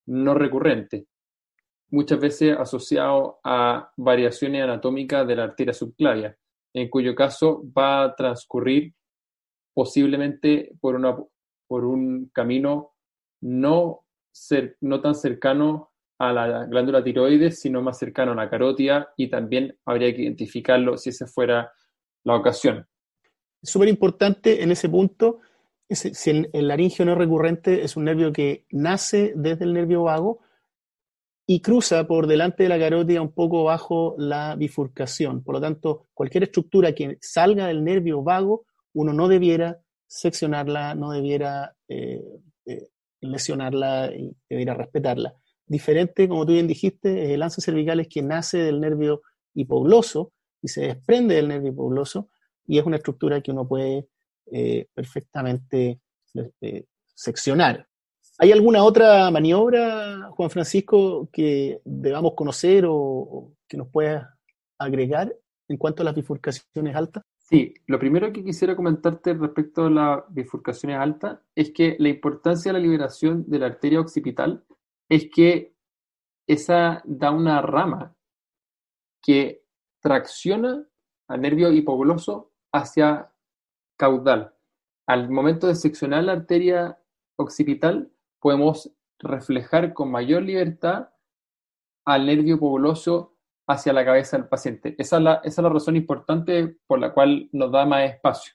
no 0.08 0.34
recurrentes, 0.34 1.06
muchas 1.90 2.20
veces 2.20 2.58
asociados 2.58 3.36
a 3.44 3.92
variaciones 3.96 4.64
anatómicas 4.64 5.28
de 5.28 5.36
la 5.36 5.44
arteria 5.44 5.74
subclavia, 5.74 6.38
en 6.74 6.90
cuyo 6.90 7.16
caso 7.16 7.64
va 7.78 8.04
a 8.04 8.16
transcurrir 8.16 8.94
posiblemente 9.74 10.74
por, 10.82 10.96
una, 10.96 11.16
por 11.68 11.86
un 11.86 12.30
camino 12.34 12.94
no, 13.42 14.06
no 14.82 15.02
tan 15.02 15.16
cercano 15.16 15.91
a 16.22 16.34
la 16.34 16.66
glándula 16.66 17.04
tiroides, 17.04 17.60
sino 17.60 17.82
más 17.82 17.98
cercano 17.98 18.34
a 18.34 18.36
la 18.36 18.50
carótida 18.50 19.12
y 19.18 19.30
también 19.30 19.76
habría 19.86 20.14
que 20.14 20.22
identificarlo 20.22 20.98
si 20.98 21.10
esa 21.10 21.26
fuera 21.26 21.72
la 22.24 22.36
ocasión. 22.36 22.86
Súper 23.64 23.90
importante 23.90 24.62
en 24.62 24.72
ese 24.72 24.88
punto, 24.88 25.40
si 25.90 26.30
el, 26.30 26.50
laringio 26.54 27.06
no 27.06 27.16
recurrente 27.16 27.84
es 27.84 27.98
un 27.98 28.06
nervio 28.06 28.32
que 28.32 28.66
nace 28.72 29.34
desde 29.36 29.66
el 29.66 29.74
nervio 29.74 30.04
vago 30.04 30.42
y 31.48 31.60
cruza 31.62 32.06
por 32.06 32.28
delante 32.28 32.64
de 32.64 32.70
la 32.70 32.80
carótida 32.80 33.22
un 33.22 33.34
poco 33.34 33.64
bajo 33.64 34.16
la 34.18 34.56
bifurcación. 34.56 35.44
Por 35.44 35.56
lo 35.56 35.62
tanto, 35.62 36.08
cualquier 36.14 36.44
estructura 36.44 36.94
que 36.94 37.18
salga 37.20 37.68
del 37.68 37.84
nervio 37.84 38.22
vago, 38.22 38.66
uno 38.94 39.12
no 39.12 39.28
debiera 39.28 39.82
seccionarla, 40.08 40.94
no 40.94 41.12
debiera 41.12 41.76
eh, 41.88 42.22
eh, 42.66 42.90
lesionarla 43.22 44.12
y 44.16 44.36
debiera 44.50 44.76
respetarla. 44.76 45.36
Diferente, 45.72 46.28
como 46.28 46.46
tú 46.46 46.52
bien 46.52 46.68
dijiste, 46.68 47.34
el 47.34 47.40
lance 47.40 47.62
cervical 47.62 48.02
es 48.02 48.10
que 48.10 48.22
nace 48.22 48.58
del 48.58 48.82
nervio 48.82 49.22
hipogloso 49.54 50.34
y 50.62 50.68
se 50.68 50.82
desprende 50.82 51.36
del 51.36 51.48
nervio 51.48 51.72
hipogloso 51.72 52.28
y 52.68 52.78
es 52.78 52.86
una 52.86 52.98
estructura 52.98 53.40
que 53.40 53.52
uno 53.52 53.66
puede 53.66 54.10
eh, 54.48 54.88
perfectamente 54.94 56.02
eh, 56.60 56.84
seccionar. 57.16 57.88
¿Hay 58.38 58.52
alguna 58.52 58.84
otra 58.84 59.32
maniobra, 59.32 60.30
Juan 60.32 60.50
Francisco, 60.50 61.30
que 61.32 61.80
debamos 61.86 62.34
conocer 62.36 62.84
o, 62.86 63.54
que 63.66 63.78
nos 63.78 63.88
pueda 63.88 64.38
agregar 64.78 65.34
en 65.70 65.78
cuanto 65.78 66.04
a 66.04 66.06
las 66.06 66.16
bifurcaciones 66.16 66.94
altas? 66.98 67.24
Sí, 67.38 67.74
lo 67.88 67.98
primero 67.98 68.34
que 68.34 68.44
quisiera 68.44 68.76
comentarte 68.76 69.36
respecto 69.36 69.86
a 69.86 69.90
las 69.90 70.24
bifurcaciones 70.32 70.98
altas 70.98 71.40
es 71.56 71.72
que 71.72 71.96
la 71.98 72.10
importancia 72.10 72.74
de 72.74 72.78
la 72.78 72.84
liberación 72.84 73.46
de 73.48 73.60
la 73.60 73.68
arteria 73.68 74.02
occipital 74.02 74.66
es 75.12 75.30
que 75.30 75.76
esa 76.48 77.02
da 77.04 77.32
una 77.32 77.62
rama 77.62 78.16
que 79.22 79.66
tracciona 80.02 80.88
al 81.28 81.42
nervio 81.42 81.70
hipogloso 81.70 82.54
hacia 82.72 83.30
caudal. 83.98 84.56
Al 85.06 85.30
momento 85.30 85.68
de 85.68 85.76
seccionar 85.76 86.24
la 86.24 86.32
arteria 86.32 86.98
occipital, 87.38 88.10
podemos 88.40 88.90
reflejar 89.20 89.94
con 89.94 90.10
mayor 90.10 90.44
libertad 90.44 91.10
al 92.06 92.26
nervio 92.26 92.58
populoso 92.58 93.36
hacia 93.68 93.92
la 93.92 94.06
cabeza 94.06 94.38
del 94.38 94.48
paciente. 94.48 94.96
Esa 94.98 95.18
es, 95.18 95.24
la, 95.24 95.34
esa 95.44 95.62
es 95.62 95.64
la 95.64 95.70
razón 95.70 95.98
importante 95.98 96.78
por 96.88 97.00
la 97.00 97.14
cual 97.14 97.50
nos 97.52 97.70
da 97.70 97.86
más 97.86 98.10
espacio. 98.10 98.54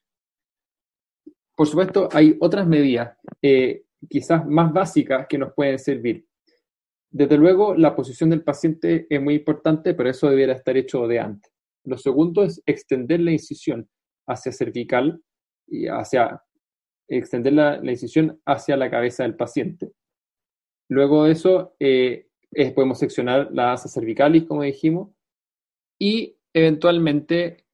Por 1.54 1.66
supuesto, 1.66 2.08
hay 2.12 2.34
otras 2.40 2.66
medidas, 2.66 3.14
eh, 3.42 3.84
quizás 4.08 4.46
más 4.46 4.72
básicas, 4.72 5.26
que 5.28 5.36
nos 5.36 5.52
pueden 5.52 5.78
servir. 5.78 6.26
Desde 7.16 7.38
luego, 7.38 7.74
la 7.74 7.96
posición 7.96 8.28
del 8.28 8.42
paciente 8.42 9.06
es 9.08 9.22
muy 9.22 9.36
importante, 9.36 9.94
pero 9.94 10.10
eso 10.10 10.28
debiera 10.28 10.52
estar 10.52 10.76
hecho 10.76 11.08
de 11.08 11.18
antes. 11.18 11.50
Lo 11.82 11.96
segundo 11.96 12.44
es 12.44 12.62
extender 12.66 13.20
la 13.20 13.32
incisión 13.32 13.88
hacia 14.28 14.52
cervical 14.52 15.22
y 15.66 15.86
hacia 15.86 16.42
extender 17.08 17.54
la, 17.54 17.80
incisión 17.90 18.38
hacia 18.44 18.76
la 18.76 18.90
cabeza 18.90 19.22
del 19.22 19.34
paciente. 19.34 19.92
Luego 20.90 21.24
de 21.24 21.32
eso, 21.32 21.74
eh, 21.80 22.26
podemos 22.74 22.98
seccionar 22.98 23.48
la 23.50 23.72
asa 23.72 23.88
cervicalis, 23.88 24.44
como 24.44 24.62
dijimos, 24.62 25.08
Y 25.98 26.36
eventualmente 26.52 27.64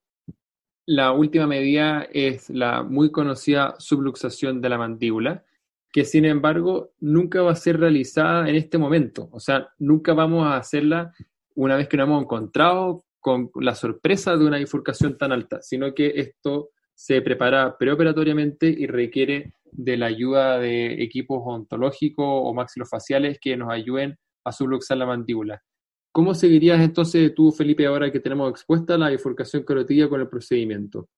la 0.87 1.11
última 1.11 1.49
medida 1.49 2.07
es 2.13 2.49
la 2.49 2.85
muy 2.85 3.11
conocida 3.11 3.75
subluxación 3.81 4.61
de 4.61 4.69
la 4.69 4.79
mandíbula, 4.79 5.45
que 5.93 6.05
sin 6.05 6.25
embargo 6.25 6.93
nunca 7.01 7.43
va 7.43 7.53
a 7.53 7.57
ser 7.57 7.79
realizada 7.79 8.49
en 8.49 8.57
este 8.57 8.79
momento. 8.79 9.29
O 9.31 9.39
sea, 9.39 9.69
nunca 9.79 10.15
vamos 10.15 10.47
a 10.47 10.57
hacerla 10.57 11.13
una 11.55 11.77
vez 11.77 11.87
que 11.87 11.99
nos 11.99 12.09
hemos 12.09 12.23
encontrado 12.23 13.05
con 13.21 13.51
la 13.61 13.75
sorpresa 13.75 14.37
de 14.37 14.47
una 14.47 14.59
bifurcación 14.59 15.19
tan 15.19 15.33
alta, 15.33 15.61
sino 15.61 15.95
que 15.95 16.13
esto 16.17 16.71
se 16.95 17.21
prepara 17.21 17.77
preoperatoriamente 17.79 18.67
y 18.67 18.87
requiere 18.87 19.55
de 19.71 19.97
la 19.97 20.07
ayuda 20.07 20.59
de 20.59 21.03
equipos 21.03 21.41
ontológicos 21.45 22.27
o 22.27 22.53
maxilofaciales 22.55 23.39
que 23.39 23.57
nos 23.57 23.71
ayuden 23.71 24.19
a 24.45 24.53
subluxar 24.53 24.97
la 24.97 25.07
mandíbula. 25.07 25.63
¿Cómo 26.11 26.35
seguirías 26.35 26.81
entonces 26.81 27.35
tú, 27.35 27.53
Felipe, 27.53 27.87
ahora 27.87 28.11
que 28.11 28.21
tenemos 28.21 28.51
expuesta 28.51 28.99
la 28.99 29.11
bifurcación 29.11 29.63
carotida 29.63 30.09
con 30.09 30.21
el 30.21 30.29
procedimiento? 30.29 31.09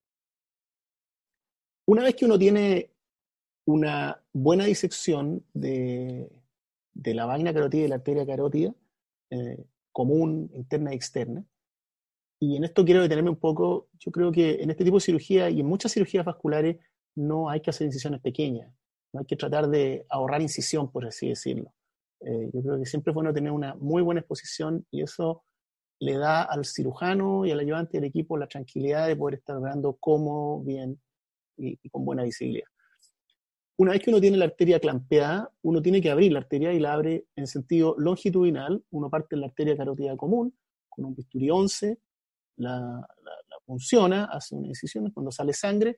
Una 1.86 2.04
vez 2.04 2.14
que 2.14 2.24
uno 2.24 2.38
tiene 2.38 2.93
una 3.66 4.22
buena 4.32 4.64
disección 4.64 5.44
de, 5.54 6.30
la 6.94 7.26
vaina 7.26 7.52
carótida 7.52 7.84
y 7.84 7.88
la 7.88 7.96
arteria 7.96 8.26
carótida, 8.26 8.74
eh, 9.30 9.64
común, 9.92 10.50
interna 10.54 10.92
y 10.92 10.96
externa, 10.96 11.44
y 12.40 12.56
en 12.56 12.64
esto 12.64 12.84
quiero 12.84 13.00
detenerme 13.00 13.30
un 13.30 13.38
poco, 13.38 13.88
yo 13.98 14.10
creo 14.12 14.30
que 14.30 14.62
en 14.62 14.70
este 14.70 14.84
tipo 14.84 14.96
de 14.98 15.00
cirugía 15.00 15.48
y 15.48 15.60
en 15.60 15.66
muchas 15.66 15.92
cirugías 15.92 16.26
vasculares 16.26 16.76
no 17.14 17.48
hay 17.48 17.60
que 17.60 17.70
hacer 17.70 17.86
incisiones 17.86 18.20
pequeñas, 18.20 18.70
no 19.12 19.20
hay 19.20 19.26
que 19.26 19.36
tratar 19.36 19.68
de 19.68 20.04
ahorrar 20.10 20.42
incisión, 20.42 20.90
por 20.90 21.06
así 21.06 21.28
decirlo. 21.28 21.72
Eh, 22.20 22.50
yo 22.52 22.62
creo 22.62 22.78
que 22.78 22.86
siempre 22.86 23.12
es 23.12 23.14
bueno 23.14 23.32
tener 23.32 23.52
una 23.52 23.74
muy 23.76 24.02
buena 24.02 24.20
exposición 24.20 24.86
y 24.90 25.02
eso 25.02 25.44
le 26.00 26.18
da 26.18 26.42
al 26.42 26.64
cirujano 26.64 27.46
y 27.46 27.50
al 27.50 27.60
ayudante 27.60 27.98
del 27.98 28.04
equipo 28.04 28.36
la 28.36 28.46
tranquilidad 28.46 29.06
de 29.06 29.16
poder 29.16 29.38
estar 29.38 29.56
operando 29.56 29.96
cómodo, 29.96 30.60
bien 30.60 31.00
y, 31.56 31.76
con 31.88 32.04
buena 32.04 32.24
visibilidad. 32.24 32.66
Una 33.76 33.92
vez 33.92 34.02
que 34.02 34.10
uno 34.10 34.20
tiene 34.20 34.36
la 34.36 34.44
arteria 34.44 34.78
clampeada, 34.78 35.50
uno 35.62 35.82
tiene 35.82 36.00
que 36.00 36.10
abrir 36.10 36.32
la 36.32 36.38
arteria 36.38 36.72
y 36.72 36.78
la 36.78 36.92
abre 36.92 37.26
en 37.34 37.46
sentido 37.46 37.96
longitudinal. 37.98 38.84
Uno 38.90 39.10
parte 39.10 39.34
en 39.34 39.40
la 39.40 39.48
arteria 39.48 39.76
carótida 39.76 40.16
común 40.16 40.54
con 40.88 41.04
un 41.04 41.14
bisturí 41.14 41.50
11, 41.50 41.98
la, 42.56 42.78
la, 43.24 43.56
funciona, 43.66 44.26
hace 44.26 44.54
una 44.54 44.68
incisión, 44.68 45.10
cuando 45.10 45.32
sale 45.32 45.52
sangre, 45.52 45.96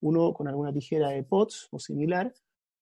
uno 0.00 0.32
con 0.32 0.48
alguna 0.48 0.72
tijera 0.72 1.10
de 1.10 1.22
POTS 1.22 1.68
o 1.70 1.78
similar, 1.78 2.32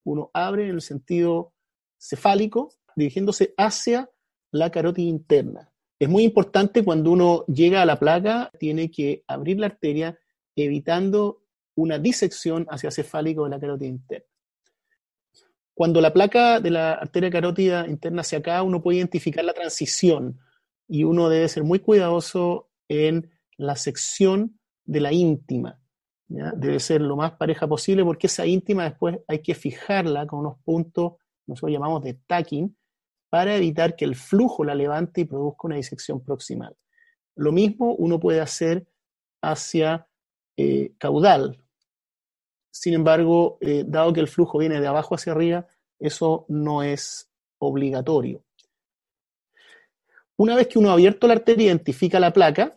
uno 0.04 0.30
abre 0.32 0.68
en 0.68 0.74
el 0.76 0.80
sentido 0.80 1.54
cefálico, 1.98 2.72
dirigiéndose 2.94 3.54
hacia 3.56 4.10
la 4.52 4.70
carótida 4.70 5.08
interna. 5.08 5.72
Es 5.98 6.08
muy 6.08 6.24
importante 6.24 6.84
cuando 6.84 7.10
uno 7.10 7.44
llega 7.46 7.82
a 7.82 7.86
la 7.86 7.98
placa, 7.98 8.50
tiene 8.58 8.90
que 8.90 9.24
abrir 9.26 9.58
la 9.58 9.66
arteria 9.66 10.18
evitando 10.54 11.42
una 11.74 11.98
disección 11.98 12.66
hacia 12.68 12.90
cefálico 12.90 13.44
de 13.44 13.50
la 13.50 13.60
carótida 13.60 13.88
interna. 13.88 14.35
Cuando 15.76 16.00
la 16.00 16.14
placa 16.14 16.58
de 16.58 16.70
la 16.70 16.94
arteria 16.94 17.28
carótida 17.28 17.86
interna 17.86 18.22
se 18.22 18.36
acaba, 18.36 18.62
uno 18.62 18.80
puede 18.80 18.96
identificar 18.96 19.44
la 19.44 19.52
transición 19.52 20.40
y 20.88 21.04
uno 21.04 21.28
debe 21.28 21.46
ser 21.50 21.64
muy 21.64 21.80
cuidadoso 21.80 22.70
en 22.88 23.30
la 23.58 23.76
sección 23.76 24.58
de 24.86 25.00
la 25.00 25.12
íntima. 25.12 25.78
Debe 26.28 26.80
ser 26.80 27.02
lo 27.02 27.14
más 27.14 27.32
pareja 27.32 27.68
posible 27.68 28.02
porque 28.04 28.26
esa 28.26 28.46
íntima 28.46 28.84
después 28.84 29.18
hay 29.28 29.40
que 29.40 29.54
fijarla 29.54 30.26
con 30.26 30.38
unos 30.38 30.56
puntos, 30.64 31.16
nosotros 31.46 31.72
llamamos 31.72 32.02
de 32.02 32.14
tacking, 32.26 32.74
para 33.28 33.54
evitar 33.54 33.96
que 33.96 34.06
el 34.06 34.16
flujo 34.16 34.64
la 34.64 34.74
levante 34.74 35.20
y 35.20 35.24
produzca 35.26 35.66
una 35.66 35.76
disección 35.76 36.24
proximal. 36.24 36.74
Lo 37.34 37.52
mismo 37.52 37.94
uno 37.96 38.18
puede 38.18 38.40
hacer 38.40 38.86
hacia 39.42 40.08
eh, 40.56 40.94
caudal. 40.96 41.62
Sin 42.70 42.94
embargo, 42.94 43.58
eh, 43.60 43.84
dado 43.86 44.12
que 44.12 44.20
el 44.20 44.28
flujo 44.28 44.58
viene 44.58 44.80
de 44.80 44.86
abajo 44.86 45.14
hacia 45.14 45.32
arriba, 45.32 45.66
eso 45.98 46.44
no 46.48 46.82
es 46.82 47.30
obligatorio. 47.58 48.42
Una 50.36 50.54
vez 50.54 50.68
que 50.68 50.78
uno 50.78 50.90
ha 50.90 50.94
abierto 50.94 51.26
la 51.26 51.34
arteria, 51.34 51.66
identifica 51.66 52.20
la 52.20 52.32
placa, 52.32 52.76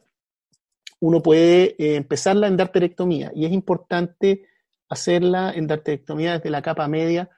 uno 1.02 1.22
puede 1.22 1.76
eh, 1.78 1.96
empezar 1.96 2.36
la 2.36 2.48
endarterectomía 2.48 3.32
y 3.36 3.46
es 3.46 3.52
importante 3.52 4.46
hacerla 4.90 5.52
endarterectomía 5.52 6.34
desde 6.34 6.50
la 6.50 6.62
capa 6.62 6.88
media, 6.88 7.30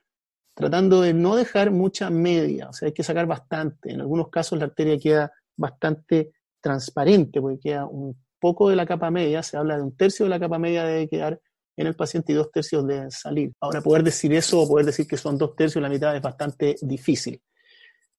tratando 0.54 1.02
de 1.02 1.14
no 1.14 1.36
dejar 1.36 1.72
mucha 1.72 2.10
media, 2.10 2.70
o 2.70 2.74
sea, 2.74 2.88
hay 2.88 2.94
que 2.94 3.04
sacar 3.04 3.26
bastante. 3.26 3.92
En 3.92 4.02
algunos 4.02 4.30
casos 4.30 4.60
la 4.60 4.66
arteria 4.66 4.98
queda 4.98 5.32
bastante 5.56 6.34
transparente, 6.62 7.42
porque 7.42 7.60
queda 7.60 7.86
un 7.86 8.16
poco 8.40 8.70
de 8.70 8.76
la 8.76 8.86
capa 8.86 9.12
media, 9.12 9.44
se 9.44 9.58
habla 9.58 9.78
de 9.78 9.84
un 9.84 9.96
tercio 9.96 10.26
de 10.26 10.30
la 10.30 10.40
capa 10.40 10.58
media 10.58 10.86
debe 10.86 11.10
quedar 11.10 11.40
en 11.78 11.88
el 11.88 11.96
paciente 11.96 12.32
y 12.32 12.36
dos 12.36 12.52
tercios 12.52 12.86
deben 12.86 13.12
salir. 13.12 13.54
Ahora, 13.60 13.82
poder 13.82 14.04
decir 14.04 14.34
eso 14.34 14.62
o 14.62 14.68
poder 14.68 14.86
decir 14.86 15.08
que 15.08 15.18
son 15.18 15.38
dos 15.38 15.56
tercios, 15.56 15.82
la 15.82 15.90
mitad 15.90 16.16
es 16.16 16.22
bastante 16.22 16.76
difícil, 16.82 17.42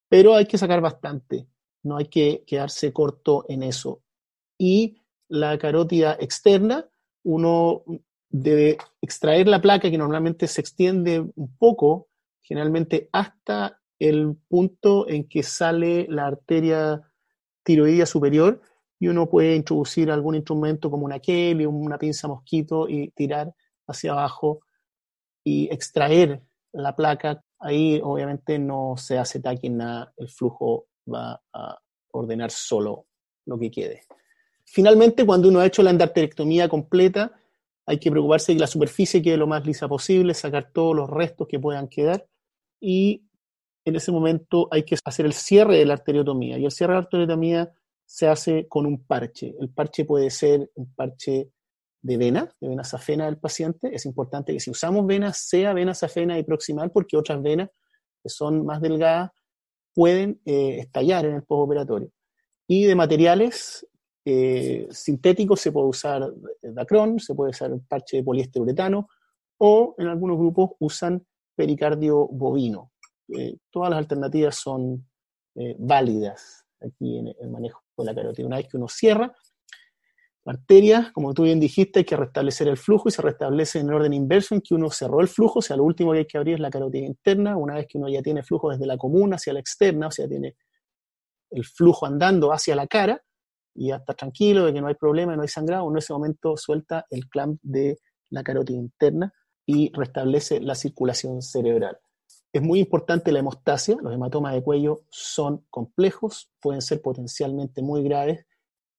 pero 0.08 0.34
hay 0.34 0.46
que 0.46 0.58
sacar 0.58 0.80
bastante 0.80 1.46
no 1.82 1.96
hay 1.96 2.06
que 2.06 2.44
quedarse 2.46 2.92
corto 2.92 3.44
en 3.48 3.62
eso. 3.62 4.02
Y 4.58 4.96
la 5.28 5.58
carótida 5.58 6.16
externa, 6.20 6.88
uno 7.24 7.82
debe 8.28 8.78
extraer 9.00 9.48
la 9.48 9.60
placa 9.60 9.90
que 9.90 9.98
normalmente 9.98 10.46
se 10.46 10.60
extiende 10.60 11.20
un 11.20 11.56
poco, 11.56 12.08
generalmente 12.40 13.08
hasta 13.12 13.80
el 13.98 14.36
punto 14.48 15.08
en 15.08 15.28
que 15.28 15.42
sale 15.42 16.06
la 16.08 16.26
arteria 16.26 17.02
tiroidea 17.62 18.06
superior 18.06 18.60
y 19.02 19.08
uno 19.08 19.28
puede 19.28 19.56
introducir 19.56 20.12
algún 20.12 20.36
instrumento 20.36 20.88
como 20.88 21.04
una 21.04 21.18
Kelly, 21.18 21.66
una 21.66 21.98
pinza 21.98 22.28
mosquito 22.28 22.88
y 22.88 23.10
tirar 23.10 23.52
hacia 23.88 24.12
abajo 24.12 24.60
y 25.42 25.68
extraer 25.74 26.40
la 26.70 26.94
placa. 26.94 27.42
Ahí 27.58 28.00
obviamente 28.00 28.60
no 28.60 28.94
se 28.96 29.18
hace 29.18 29.40
tacking 29.40 29.76
nada, 29.76 30.14
el 30.18 30.28
flujo 30.28 30.86
va 31.12 31.42
a 31.52 31.80
ordenar 32.12 32.52
solo 32.52 33.06
lo 33.44 33.58
que 33.58 33.72
quede. 33.72 34.02
Finalmente, 34.64 35.26
cuando 35.26 35.48
uno 35.48 35.58
ha 35.58 35.66
hecho 35.66 35.82
la 35.82 35.90
endarterectomía 35.90 36.68
completa, 36.68 37.32
hay 37.84 37.98
que 37.98 38.08
preocuparse 38.08 38.52
de 38.52 38.56
que 38.58 38.60
la 38.60 38.68
superficie 38.68 39.20
quede 39.20 39.36
lo 39.36 39.48
más 39.48 39.66
lisa 39.66 39.88
posible, 39.88 40.32
sacar 40.32 40.70
todos 40.72 40.94
los 40.94 41.10
restos 41.10 41.48
que 41.48 41.58
puedan 41.58 41.88
quedar 41.88 42.24
y 42.80 43.24
en 43.84 43.96
ese 43.96 44.12
momento 44.12 44.68
hay 44.70 44.84
que 44.84 44.96
hacer 45.04 45.26
el 45.26 45.32
cierre 45.32 45.78
de 45.78 45.86
la 45.86 45.94
arteriotomía. 45.94 46.56
Y 46.56 46.66
el 46.66 46.70
cierre 46.70 46.92
de 46.92 47.00
la 47.00 47.02
arteriotomía 47.02 47.72
se 48.04 48.28
hace 48.28 48.68
con 48.68 48.86
un 48.86 49.04
parche. 49.04 49.54
El 49.60 49.70
parche 49.70 50.04
puede 50.04 50.30
ser 50.30 50.70
un 50.74 50.92
parche 50.94 51.50
de 52.02 52.16
vena, 52.16 52.54
de 52.60 52.68
vena 52.68 52.84
safena 52.84 53.26
del 53.26 53.38
paciente. 53.38 53.94
Es 53.94 54.04
importante 54.06 54.52
que 54.52 54.60
si 54.60 54.70
usamos 54.70 55.06
venas, 55.06 55.38
sea 55.38 55.72
vena 55.72 55.94
safena 55.94 56.38
y 56.38 56.42
proximal, 56.42 56.90
porque 56.90 57.16
otras 57.16 57.40
venas 57.42 57.70
que 58.22 58.28
son 58.28 58.64
más 58.66 58.80
delgadas 58.80 59.30
pueden 59.94 60.40
eh, 60.44 60.78
estallar 60.80 61.24
en 61.26 61.34
el 61.36 61.42
postoperatorio. 61.44 62.10
Y 62.66 62.84
de 62.84 62.94
materiales 62.94 63.86
eh, 64.24 64.86
sintéticos 64.90 65.60
se 65.60 65.72
puede 65.72 65.88
usar 65.88 66.32
Dacron, 66.62 67.18
se 67.18 67.34
puede 67.34 67.50
usar 67.50 67.72
parche 67.88 68.18
de 68.18 68.24
poliéster 68.24 68.62
uretano 68.62 69.08
o 69.58 69.94
en 69.98 70.08
algunos 70.08 70.38
grupos 70.38 70.70
usan 70.78 71.24
pericardio 71.54 72.28
bovino. 72.28 72.92
Eh, 73.28 73.56
todas 73.70 73.90
las 73.90 73.98
alternativas 73.98 74.56
son 74.56 75.08
válidas 75.78 76.61
aquí 76.84 77.18
en 77.18 77.28
el 77.28 77.50
manejo 77.50 77.82
de 77.98 78.04
la 78.04 78.14
carótida. 78.14 78.46
Una 78.46 78.56
vez 78.56 78.68
que 78.68 78.76
uno 78.76 78.88
cierra, 78.88 79.34
arterias, 80.44 81.12
como 81.12 81.34
tú 81.34 81.44
bien 81.44 81.60
dijiste, 81.60 82.00
hay 82.00 82.04
que 82.04 82.16
restablecer 82.16 82.68
el 82.68 82.76
flujo 82.76 83.08
y 83.08 83.12
se 83.12 83.22
restablece 83.22 83.78
en 83.78 83.92
orden 83.92 84.12
inverso 84.12 84.54
en 84.54 84.60
que 84.60 84.74
uno 84.74 84.90
cerró 84.90 85.20
el 85.20 85.28
flujo, 85.28 85.60
o 85.60 85.62
sea, 85.62 85.76
lo 85.76 85.84
último 85.84 86.12
que 86.12 86.18
hay 86.18 86.26
que 86.26 86.38
abrir 86.38 86.54
es 86.54 86.60
la 86.60 86.70
carótida 86.70 87.06
interna, 87.06 87.56
una 87.56 87.74
vez 87.74 87.86
que 87.88 87.98
uno 87.98 88.08
ya 88.08 88.22
tiene 88.22 88.42
flujo 88.42 88.70
desde 88.70 88.86
la 88.86 88.96
común 88.96 89.34
hacia 89.34 89.52
la 89.52 89.60
externa, 89.60 90.08
o 90.08 90.10
sea, 90.10 90.28
tiene 90.28 90.56
el 91.50 91.64
flujo 91.64 92.06
andando 92.06 92.52
hacia 92.52 92.74
la 92.74 92.86
cara, 92.86 93.22
y 93.74 93.88
ya 93.88 93.96
está 93.96 94.14
tranquilo 94.14 94.66
de 94.66 94.72
que 94.72 94.80
no 94.80 94.88
hay 94.88 94.94
problema, 94.94 95.36
no 95.36 95.42
hay 95.42 95.48
sangrado, 95.48 95.88
en 95.90 95.96
ese 95.96 96.12
momento 96.12 96.56
suelta 96.56 97.06
el 97.10 97.28
clamp 97.28 97.60
de 97.62 97.98
la 98.30 98.42
carótida 98.42 98.78
interna 98.78 99.32
y 99.64 99.92
restablece 99.94 100.60
la 100.60 100.74
circulación 100.74 101.40
cerebral. 101.40 101.98
Es 102.52 102.62
muy 102.62 102.80
importante 102.80 103.32
la 103.32 103.38
hemostasia, 103.38 103.96
los 104.02 104.12
hematomas 104.12 104.54
de 104.54 104.62
cuello 104.62 105.04
son 105.08 105.64
complejos, 105.70 106.50
pueden 106.60 106.82
ser 106.82 107.00
potencialmente 107.00 107.80
muy 107.82 108.02
graves, 108.02 108.46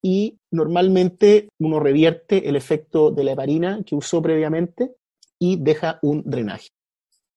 y 0.01 0.39
normalmente 0.51 1.47
uno 1.59 1.79
revierte 1.79 2.49
el 2.49 2.55
efecto 2.55 3.11
de 3.11 3.23
la 3.23 3.31
heparina 3.33 3.83
que 3.85 3.95
usó 3.95 4.21
previamente 4.21 4.95
y 5.39 5.57
deja 5.57 5.99
un 6.01 6.23
drenaje. 6.25 6.69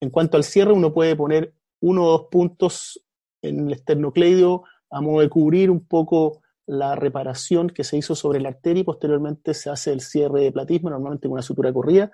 En 0.00 0.10
cuanto 0.10 0.36
al 0.36 0.44
cierre, 0.44 0.72
uno 0.72 0.92
puede 0.92 1.14
poner 1.14 1.54
uno 1.80 2.04
o 2.04 2.10
dos 2.10 2.22
puntos 2.30 3.04
en 3.42 3.68
el 3.68 3.74
esternocleido 3.74 4.64
a 4.90 5.00
modo 5.00 5.20
de 5.20 5.28
cubrir 5.28 5.70
un 5.70 5.86
poco 5.86 6.42
la 6.66 6.96
reparación 6.96 7.68
que 7.68 7.84
se 7.84 7.96
hizo 7.96 8.16
sobre 8.16 8.40
la 8.40 8.48
arteria 8.48 8.80
y 8.80 8.84
posteriormente 8.84 9.54
se 9.54 9.70
hace 9.70 9.92
el 9.92 10.00
cierre 10.00 10.42
de 10.42 10.52
platismo, 10.52 10.90
normalmente 10.90 11.28
con 11.28 11.34
una 11.34 11.42
sutura 11.42 11.72
corrida, 11.72 12.10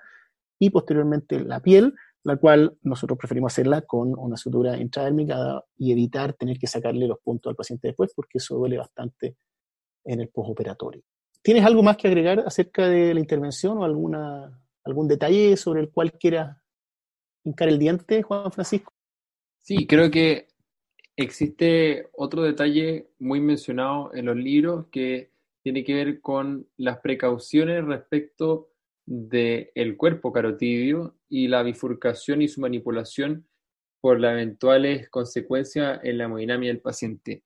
y 0.59 0.69
posteriormente 0.69 1.39
la 1.39 1.61
piel, 1.61 1.95
la 2.23 2.37
cual 2.37 2.77
nosotros 2.83 3.17
preferimos 3.17 3.53
hacerla 3.53 3.81
con 3.81 4.17
una 4.17 4.37
sutura 4.37 4.77
intradérmica 4.77 5.63
y 5.77 5.91
evitar 5.91 6.33
tener 6.33 6.57
que 6.57 6.67
sacarle 6.67 7.07
los 7.07 7.19
puntos 7.19 7.49
al 7.49 7.55
paciente 7.55 7.89
después, 7.89 8.13
porque 8.15 8.37
eso 8.37 8.55
duele 8.55 8.77
bastante 8.77 9.35
en 10.05 10.21
el 10.21 10.29
postoperatorio. 10.29 11.01
¿Tienes 11.41 11.65
algo 11.65 11.83
más 11.83 11.97
que 11.97 12.07
agregar 12.07 12.39
acerca 12.45 12.87
de 12.87 13.13
la 13.13 13.19
intervención 13.19 13.77
o 13.77 13.83
alguna, 13.83 14.61
algún 14.85 15.07
detalle 15.09 15.57
sobre 15.57 15.81
el 15.81 15.89
cual 15.91 16.13
quieras 16.13 16.57
hincar 17.43 17.67
el 17.67 17.79
diente, 17.79 18.21
Juan 18.23 18.51
Francisco? 18.51 18.93
Sí, 19.59 19.85
creo 19.85 20.09
que 20.09 20.47
existe 21.17 22.09
otro 22.13 22.43
detalle 22.43 23.09
muy 23.19 23.41
mencionado 23.41 24.13
en 24.13 24.25
los 24.25 24.37
libros 24.37 24.87
que 24.87 25.31
tiene 25.61 25.83
que 25.83 25.93
ver 25.93 26.21
con 26.21 26.67
las 26.77 26.99
precauciones 26.99 27.83
respecto 27.83 28.72
del 29.05 29.97
cuerpo 29.97 30.31
carotidio 30.31 31.15
y 31.29 31.47
la 31.47 31.63
bifurcación 31.63 32.41
y 32.41 32.47
su 32.47 32.61
manipulación 32.61 33.47
por 34.01 34.19
las 34.19 34.33
eventuales 34.33 35.09
consecuencias 35.09 35.99
en 36.03 36.17
la 36.17 36.25
hemodinamia 36.25 36.69
del 36.69 36.81
paciente. 36.81 37.43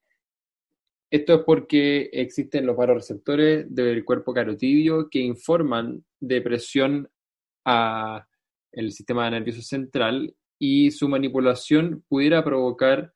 Esto 1.10 1.36
es 1.36 1.42
porque 1.46 2.10
existen 2.12 2.66
los 2.66 2.76
varoreceptores 2.76 3.66
del 3.74 4.04
cuerpo 4.04 4.34
carotidio 4.34 5.10
que 5.10 5.20
informan 5.20 6.04
de 6.20 6.42
presión 6.42 7.10
a 7.66 8.28
sistema 8.90 9.30
nervioso 9.30 9.62
central 9.62 10.36
y 10.60 10.92
su 10.92 11.08
manipulación 11.08 12.04
pudiera 12.08 12.44
provocar 12.44 13.14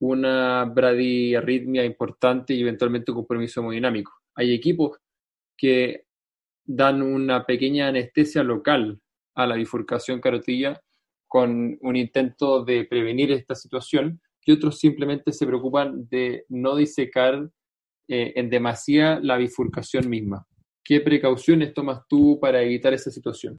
una 0.00 0.64
bradiarritmia 0.64 1.84
importante 1.84 2.54
y 2.54 2.62
eventualmente 2.62 3.10
un 3.10 3.18
compromiso 3.18 3.60
hemodinámico. 3.60 4.12
Hay 4.34 4.52
equipos 4.52 4.98
que 5.56 6.06
dan 6.76 7.02
una 7.02 7.44
pequeña 7.44 7.88
anestesia 7.88 8.42
local 8.42 8.98
a 9.34 9.46
la 9.46 9.56
bifurcación 9.56 10.20
carotidia 10.20 10.80
con 11.28 11.78
un 11.80 11.96
intento 11.96 12.64
de 12.64 12.84
prevenir 12.84 13.30
esta 13.32 13.54
situación 13.54 14.20
y 14.44 14.52
otros 14.52 14.78
simplemente 14.78 15.32
se 15.32 15.46
preocupan 15.46 16.08
de 16.08 16.44
no 16.48 16.76
disecar 16.76 17.50
eh, 18.08 18.32
en 18.36 18.50
demasía 18.50 19.20
la 19.20 19.36
bifurcación 19.36 20.08
misma. 20.08 20.46
¿Qué 20.84 21.00
precauciones 21.00 21.74
tomas 21.74 22.02
tú 22.08 22.38
para 22.40 22.62
evitar 22.62 22.92
esa 22.92 23.10
situación? 23.10 23.58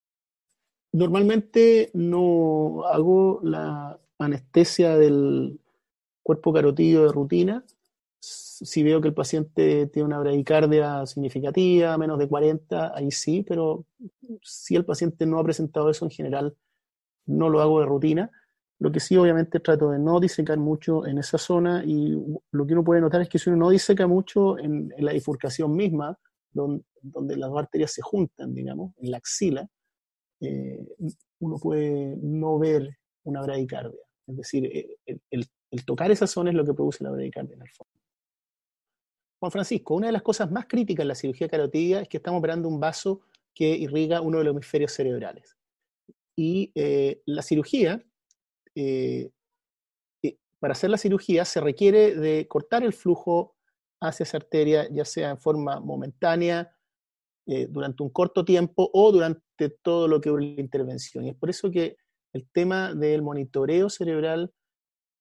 Normalmente 0.92 1.90
no 1.94 2.84
hago 2.86 3.40
la 3.44 4.00
anestesia 4.20 4.98
del 4.98 5.60
cuerpo 6.22 6.52
carotidio 6.54 7.06
de 7.06 7.12
rutina. 7.12 7.66
Si 8.26 8.84
veo 8.84 9.02
que 9.02 9.10
el 9.10 9.14
paciente 9.14 9.88
tiene 9.88 10.06
una 10.06 10.20
bradicardia 10.20 11.06
significativa, 11.06 11.98
menos 11.98 12.18
de 12.18 12.30
40, 12.30 12.96
ahí 12.96 13.12
sí, 13.12 13.44
pero 13.46 13.86
si 14.42 14.76
el 14.76 14.86
paciente 14.86 15.26
no 15.26 15.40
ha 15.40 15.44
presentado 15.44 15.90
eso 15.90 16.06
en 16.06 16.12
general, 16.12 16.56
no 17.26 17.50
lo 17.50 17.60
hago 17.60 17.82
de 17.82 17.86
rutina. 17.86 18.32
Lo 18.80 18.94
que 18.94 19.02
sí, 19.02 19.18
obviamente, 19.18 19.60
trato 19.60 19.90
de 19.92 20.00
no 20.00 20.22
disecar 20.22 20.58
mucho 20.58 21.06
en 21.06 21.18
esa 21.18 21.38
zona 21.38 21.84
y 21.86 22.18
lo 22.52 22.66
que 22.66 22.74
uno 22.74 22.84
puede 22.84 23.02
notar 23.02 23.22
es 23.22 23.28
que 23.28 23.40
si 23.40 23.50
uno 23.50 23.60
no 23.60 23.70
diseca 23.70 24.08
mucho 24.08 24.58
en, 24.58 24.94
la 25.00 25.12
bifurcación 25.12 25.76
misma, 25.76 26.18
donde, 26.52 27.36
las 27.36 27.52
arterias 27.54 27.92
se 27.92 28.02
juntan, 28.02 28.54
digamos, 28.54 28.94
en 29.00 29.12
la 29.12 29.18
axila, 29.18 29.68
eh, 30.40 30.86
uno 31.40 31.58
puede 31.58 32.16
no 32.22 32.58
ver 32.58 32.98
una 33.24 33.42
bradicardia. 33.42 34.00
Es 34.28 34.38
decir, 34.38 34.66
eh, 34.66 35.20
el, 35.30 35.86
tocar 35.86 36.12
esa 36.12 36.28
zona 36.28 36.52
es 36.52 36.56
lo 36.56 36.64
que 36.64 36.74
produce 36.74 37.04
la 37.04 37.12
bradicardia 37.12 37.56
en 37.56 37.62
el 37.62 37.70
fondo. 37.70 37.93
Juan 39.44 39.52
Francisco, 39.52 39.96
una 39.96 40.08
de 40.08 40.14
las 40.14 40.22
cosas 40.22 40.50
más 40.52 40.68
críticas 40.68 41.04
en 41.04 41.10
la 41.10 41.16
cirugía 41.16 41.50
carotidia 41.50 42.00
es 42.00 42.08
que 42.08 42.16
estamos 42.16 42.40
operando 42.40 42.70
un 42.70 42.80
vaso 42.80 43.24
que 43.54 43.76
irriga 43.76 44.22
uno 44.22 44.38
de 44.38 44.46
los 44.46 44.54
hemisferios 44.54 44.94
cerebrales. 44.94 45.58
Y 46.34 46.72
eh, 46.76 47.22
la 47.26 47.42
cirugía 47.42 48.02
eh, 48.74 49.32
eh, 50.24 50.38
para 50.60 50.72
hacer 50.72 50.90
la 50.90 50.98
cirugía 50.98 51.44
se 51.44 51.60
requiere 51.60 52.16
de 52.16 52.48
cortar 52.48 52.86
el 52.86 52.94
flujo 52.94 53.58
hacia 54.00 54.24
esa 54.24 54.38
arteria, 54.38 54.88
ya 54.90 55.04
sea 55.04 55.32
en 55.32 55.38
forma 55.38 55.82
momentánea, 55.82 56.74
durante 57.46 58.02
un 58.02 58.12
corto 58.12 58.46
tiempo 58.46 58.90
o 58.94 59.12
durante 59.12 59.68
todo 59.82 60.08
lo 60.08 60.22
que 60.22 60.30
dure 60.30 60.54
la 60.56 60.62
intervención. 60.62 61.26
Y 61.26 61.32
es 61.32 61.36
por 61.36 61.50
eso 61.50 61.70
que 61.70 61.98
el 62.32 62.48
tema 62.48 62.94
del 62.94 63.22
monitoreo 63.22 63.90
cerebral 63.90 64.54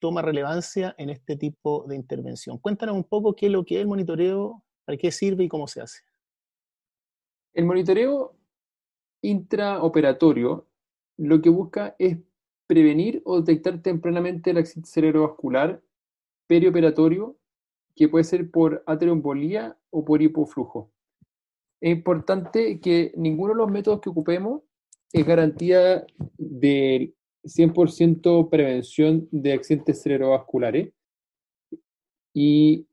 toma 0.02 0.20
relevancia 0.20 0.96
en 0.98 1.10
este 1.10 1.36
tipo 1.36 1.84
de 1.86 1.94
intervención. 1.94 2.58
Cuéntanos 2.58 2.96
un 2.96 3.04
poco 3.04 3.36
qué 3.36 3.46
es 3.46 3.52
lo 3.52 3.64
que 3.64 3.76
es 3.76 3.82
el 3.82 3.86
monitoreo, 3.86 4.64
para 4.84 4.98
qué 4.98 5.12
sirve 5.12 5.44
y 5.44 5.48
cómo 5.48 5.68
se 5.68 5.80
hace. 5.80 6.00
El 7.54 7.66
monitoreo 7.66 8.36
intraoperatorio 9.22 10.66
lo 11.18 11.40
que 11.40 11.50
busca 11.50 11.94
es 12.00 12.18
prevenir 12.66 13.22
o 13.24 13.40
detectar 13.40 13.80
tempranamente 13.80 14.50
el 14.50 14.58
accidente 14.58 14.90
cerebrovascular 14.90 15.80
perioperatorio, 16.48 17.38
que 17.94 18.08
puede 18.08 18.24
ser 18.24 18.50
por 18.50 18.82
ateroembolía 18.86 19.78
o 19.90 20.04
por 20.04 20.20
hipoflujo. 20.20 20.90
Es 21.80 21.92
importante 21.92 22.80
que 22.80 23.12
ninguno 23.16 23.52
de 23.52 23.58
los 23.58 23.70
métodos 23.70 24.00
que 24.00 24.10
ocupemos 24.10 24.62
es 25.12 25.24
garantía 25.24 26.04
de 26.38 27.14
100% 27.44 28.48
prevención 28.50 29.28
de 29.31 29.52
accidentes 29.52 30.02
cerebrovasculares. 30.02 30.92
Y 32.35 32.87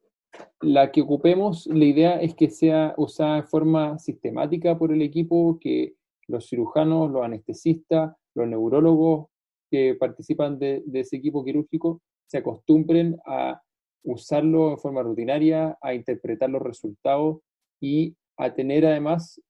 la 0.61 0.91
que 0.91 1.01
ocupemos, 1.01 1.67
la 1.67 1.85
idea 1.85 2.21
es 2.21 2.35
que 2.35 2.49
sea 2.49 2.93
usada 2.97 3.37
de 3.37 3.43
forma 3.43 3.97
sistemática 3.99 4.77
por 4.77 4.91
el 4.91 5.01
equipo, 5.01 5.57
que 5.59 5.95
los 6.27 6.47
cirujanos, 6.47 7.11
los 7.11 7.23
anestesistas, 7.23 8.15
los 8.35 8.47
neurólogos 8.47 9.27
que 9.69 9.95
participan 9.95 10.59
de, 10.59 10.83
ese 10.93 11.17
equipo 11.17 11.43
quirúrgico 11.43 12.01
se 12.27 12.39
acostumbren 12.39 13.17
a 13.25 13.61
usarlo 14.03 14.71
en 14.71 14.77
forma 14.77 15.03
rutinaria, 15.03 15.77
a 15.81 15.93
interpretar 15.93 16.49
los 16.49 16.61
resultados 16.61 17.39
y 17.81 18.15
a 18.37 18.53
tener 18.53 18.85
además 18.85 19.41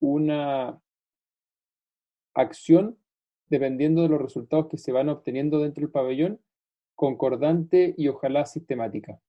una 0.00 0.80
acción 2.34 2.98
dependiendo 3.52 4.00
de 4.00 4.08
los 4.08 4.22
resultados 4.22 4.68
que 4.68 4.78
se 4.78 4.92
van 4.92 5.10
obteniendo 5.10 5.60
dentro 5.60 5.82
del 5.82 5.90
pabellón, 5.90 6.40
concordante 6.94 7.94
y 7.98 8.08
ojalá 8.08 8.46
sistemática. 8.46 9.20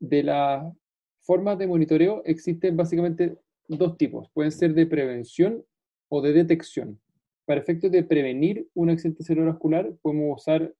De 0.00 0.24
las 0.24 0.76
formas 1.20 1.56
de 1.56 1.68
monitoreo 1.68 2.22
existen 2.24 2.76
básicamente 2.76 3.38
dos 3.68 3.96
tipos, 3.96 4.28
pueden 4.30 4.50
ser 4.50 4.74
de 4.74 4.86
prevención 4.86 5.64
o 6.08 6.20
de 6.22 6.32
detección. 6.32 7.00
Para 7.44 7.60
efectos 7.60 7.92
de 7.92 8.02
prevenir 8.02 8.68
un 8.74 8.90
accidente 8.90 9.22
cerebrovascular, 9.22 9.94
podemos 10.02 10.40
usar 10.40 10.74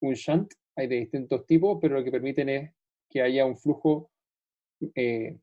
un 0.00 0.14
shunt, 0.14 0.54
hay 0.76 0.86
de 0.86 0.96
distintos 0.96 1.44
tipos, 1.44 1.76
pero 1.78 1.96
lo 1.96 2.04
que 2.04 2.10
permiten 2.10 2.48
es 2.48 2.70
que 3.10 3.20
haya 3.20 3.44
un 3.44 3.58
flujo 3.58 4.10
eh, 4.94 5.36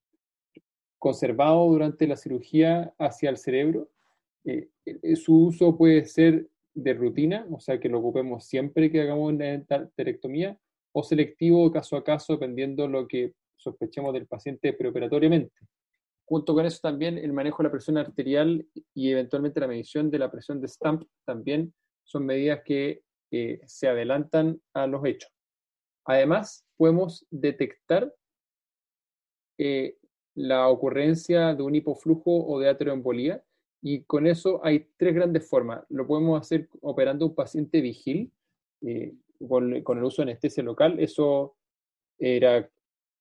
conservado 0.97 1.69
durante 1.69 2.07
la 2.07 2.17
cirugía 2.17 2.91
hacia 2.97 3.29
el 3.29 3.37
cerebro. 3.37 3.91
Eh, 4.45 4.69
eh, 4.85 5.15
su 5.15 5.45
uso 5.45 5.77
puede 5.77 6.05
ser 6.05 6.49
de 6.75 6.93
rutina, 6.93 7.47
o 7.49 7.59
sea 7.59 7.79
que 7.79 7.89
lo 7.89 7.99
ocupemos 7.99 8.45
siempre 8.45 8.91
que 8.91 9.01
hagamos 9.01 9.31
una 9.31 9.53
enterectomía, 9.53 10.59
o 10.91 11.03
selectivo 11.03 11.71
caso 11.71 11.97
a 11.97 12.03
caso, 12.03 12.33
dependiendo 12.33 12.87
lo 12.87 13.07
que 13.07 13.33
sospechemos 13.55 14.13
del 14.13 14.27
paciente 14.27 14.73
preoperatoriamente. 14.73 15.55
Junto 16.25 16.53
con 16.53 16.65
eso 16.65 16.79
también 16.81 17.17
el 17.17 17.33
manejo 17.33 17.57
de 17.57 17.63
la 17.65 17.71
presión 17.71 17.97
arterial 17.97 18.65
y 18.93 19.11
eventualmente 19.11 19.59
la 19.59 19.67
medición 19.67 20.09
de 20.09 20.19
la 20.19 20.31
presión 20.31 20.59
de 20.59 20.67
Stamp 20.67 21.03
también 21.23 21.73
son 22.03 22.25
medidas 22.25 22.61
que 22.65 23.03
eh, 23.31 23.59
se 23.65 23.87
adelantan 23.87 24.61
a 24.73 24.87
los 24.87 25.05
hechos. 25.05 25.31
Además, 26.05 26.65
podemos 26.77 27.25
detectar 27.29 28.13
eh, 29.57 29.97
la 30.35 30.67
ocurrencia 30.67 31.55
de 31.55 31.63
un 31.63 31.75
hipoflujo 31.75 32.45
o 32.45 32.59
de 32.59 32.69
ateroembolía 32.69 33.43
y 33.87 34.01
con 34.05 34.25
eso 34.25 34.65
hay 34.65 34.87
tres 34.97 35.13
grandes 35.13 35.47
formas. 35.47 35.85
Lo 35.89 36.07
podemos 36.07 36.41
hacer 36.41 36.67
operando 36.81 37.27
un 37.27 37.35
paciente 37.35 37.81
vigil 37.81 38.31
eh, 38.81 39.13
con, 39.47 39.75
el 39.75 40.03
uso 40.03 40.23
de 40.23 40.31
anestesia 40.31 40.63
local. 40.63 40.99
Eso 40.99 41.55
era 42.17 42.67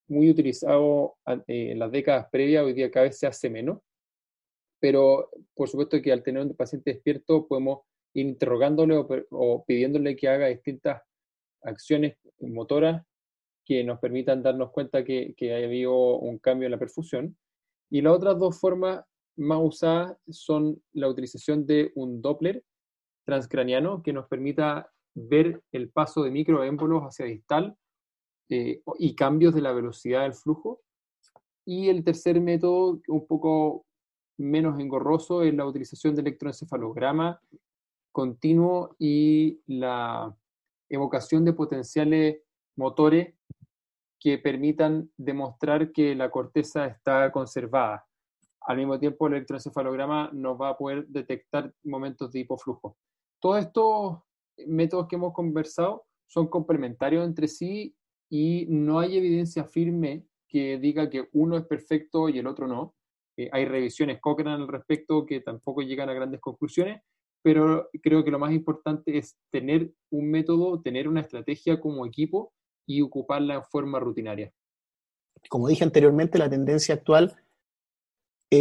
muy 0.09 0.31
utilizado 0.31 1.17
eh, 1.27 1.73
en 1.73 1.79
las 1.79 1.93
décadas 1.93 2.29
previas, 2.33 2.65
hoy 2.65 2.73
día 2.73 2.91
cada 2.91 3.05
vez 3.05 3.19
se 3.19 3.27
hace 3.27 3.51
menos, 3.51 3.81
pero 4.81 5.29
por 5.53 5.69
supuesto 5.69 6.01
que 6.01 6.11
al 6.11 6.23
tener 6.23 6.43
un 6.43 6.57
paciente 6.57 6.95
despierto 6.95 7.47
podemos 7.47 7.81
ir 8.15 8.25
interrogándole 8.25 8.97
o, 9.33 9.65
pidiéndole 9.67 10.17
que 10.17 10.29
haga 10.29 10.47
distintas 10.47 11.03
acciones 11.61 12.17
motoras 12.41 13.05
que 13.67 13.85
nos 13.85 13.99
permitan 13.99 14.43
darnos 14.43 14.71
cuenta 14.71 15.05
que, 15.05 15.35
que 15.37 15.53
ha 15.53 15.59
habido 15.59 16.17
un 16.17 16.39
cambio 16.39 16.69
en 16.69 16.73
la 16.73 16.79
perfusión. 16.79 17.37
Y 17.91 18.01
las 18.01 18.15
otras 18.15 18.39
dos 18.39 18.59
formas 18.59 19.05
más 19.37 19.59
usadas 19.63 20.17
son 20.29 20.83
la 20.93 21.09
utilización 21.09 21.67
de 21.67 21.93
un 21.95 22.23
Doppler 22.23 22.65
transcraniano 23.25 24.03
que 24.03 24.13
nos 24.13 24.27
permita 24.29 24.91
ver 25.15 25.63
el 25.73 25.91
paso 25.91 26.23
de 26.23 26.31
microémbolos 26.31 27.03
hacia 27.03 27.27
distal 27.27 27.77
eh, 28.49 28.83
y 28.99 29.15
cambios 29.15 29.55
de 29.55 29.63
la 29.63 29.73
velocidad 29.73 30.23
del 30.23 30.35
flujo. 30.35 30.81
Y 31.65 31.89
el 31.89 32.05
tercer 32.05 32.41
método, 32.41 33.01
un 33.09 33.27
poco 33.27 33.87
menos 34.39 34.79
engorroso, 34.79 35.43
es 35.43 35.55
la 35.55 35.67
utilización 35.67 36.15
de 36.15 36.23
electroencefalograma 36.23 37.41
continuo 38.15 38.95
y 38.99 39.61
la 39.67 40.35
evocación 40.89 41.45
de 41.45 41.53
potenciales 41.53 42.43
motores 42.77 43.35
que 44.21 44.39
permitan 44.39 45.11
demostrar 45.17 45.91
que 45.91 46.15
la 46.15 46.31
corteza 46.31 46.87
está 46.87 47.33
conservada. 47.33 48.07
Al 48.65 48.79
mismo 48.79 48.99
tiempo, 48.99 49.27
el 49.27 49.35
electroencefalograma 49.35 50.31
nos 50.33 50.61
va 50.61 50.71
a 50.71 50.77
poder 50.77 51.07
detectar 51.09 51.73
momentos 51.85 52.33
de 52.33 52.41
hipoflujo. 52.41 52.97
Todos 53.41 53.59
estos 53.59 54.19
métodos 54.67 55.07
que 55.09 55.17
hemos 55.17 55.35
conversado 55.35 56.07
son 56.27 56.49
complementarios 56.49 57.27
entre 57.27 57.47
sí 57.47 57.95
y 58.31 58.67
no 58.69 58.99
hay 58.99 59.19
evidencia 59.19 59.65
firme 59.65 60.25
que 60.49 60.79
diga 60.79 61.11
que 61.11 61.29
uno 61.33 61.57
es 61.57 61.65
perfecto 61.65 62.29
y 62.29 62.39
el 62.39 62.47
otro 62.47 62.67
no. 62.67 62.95
Eh, 63.37 63.51
hay 63.53 63.67
revisiones 63.67 64.21
Cochrane 64.21 64.63
al 64.63 64.69
respecto 64.69 65.27
que 65.27 65.41
tampoco 65.41 65.83
llegan 65.83 66.09
a 66.09 66.15
grandes 66.15 66.41
conclusiones, 66.41 67.03
pero 67.43 67.91
creo 68.03 68.25
que 68.25 68.31
lo 68.31 68.39
más 68.39 68.53
importante 68.53 69.19
es 69.19 69.37
tener 69.51 69.93
un 70.11 70.31
método, 70.31 70.81
tener 70.81 71.09
una 71.09 71.21
estrategia 71.21 71.81
como 71.81 72.07
equipo 72.07 72.53
y 72.87 73.03
ocuparla 73.03 73.55
en 73.57 73.65
forma 73.65 74.01
rutinaria. 74.01 74.53
Como 75.51 75.69
dije 75.69 75.85
anteriormente, 75.85 76.39
la 76.39 76.49
tendencia 76.49 76.95
actual 76.95 77.37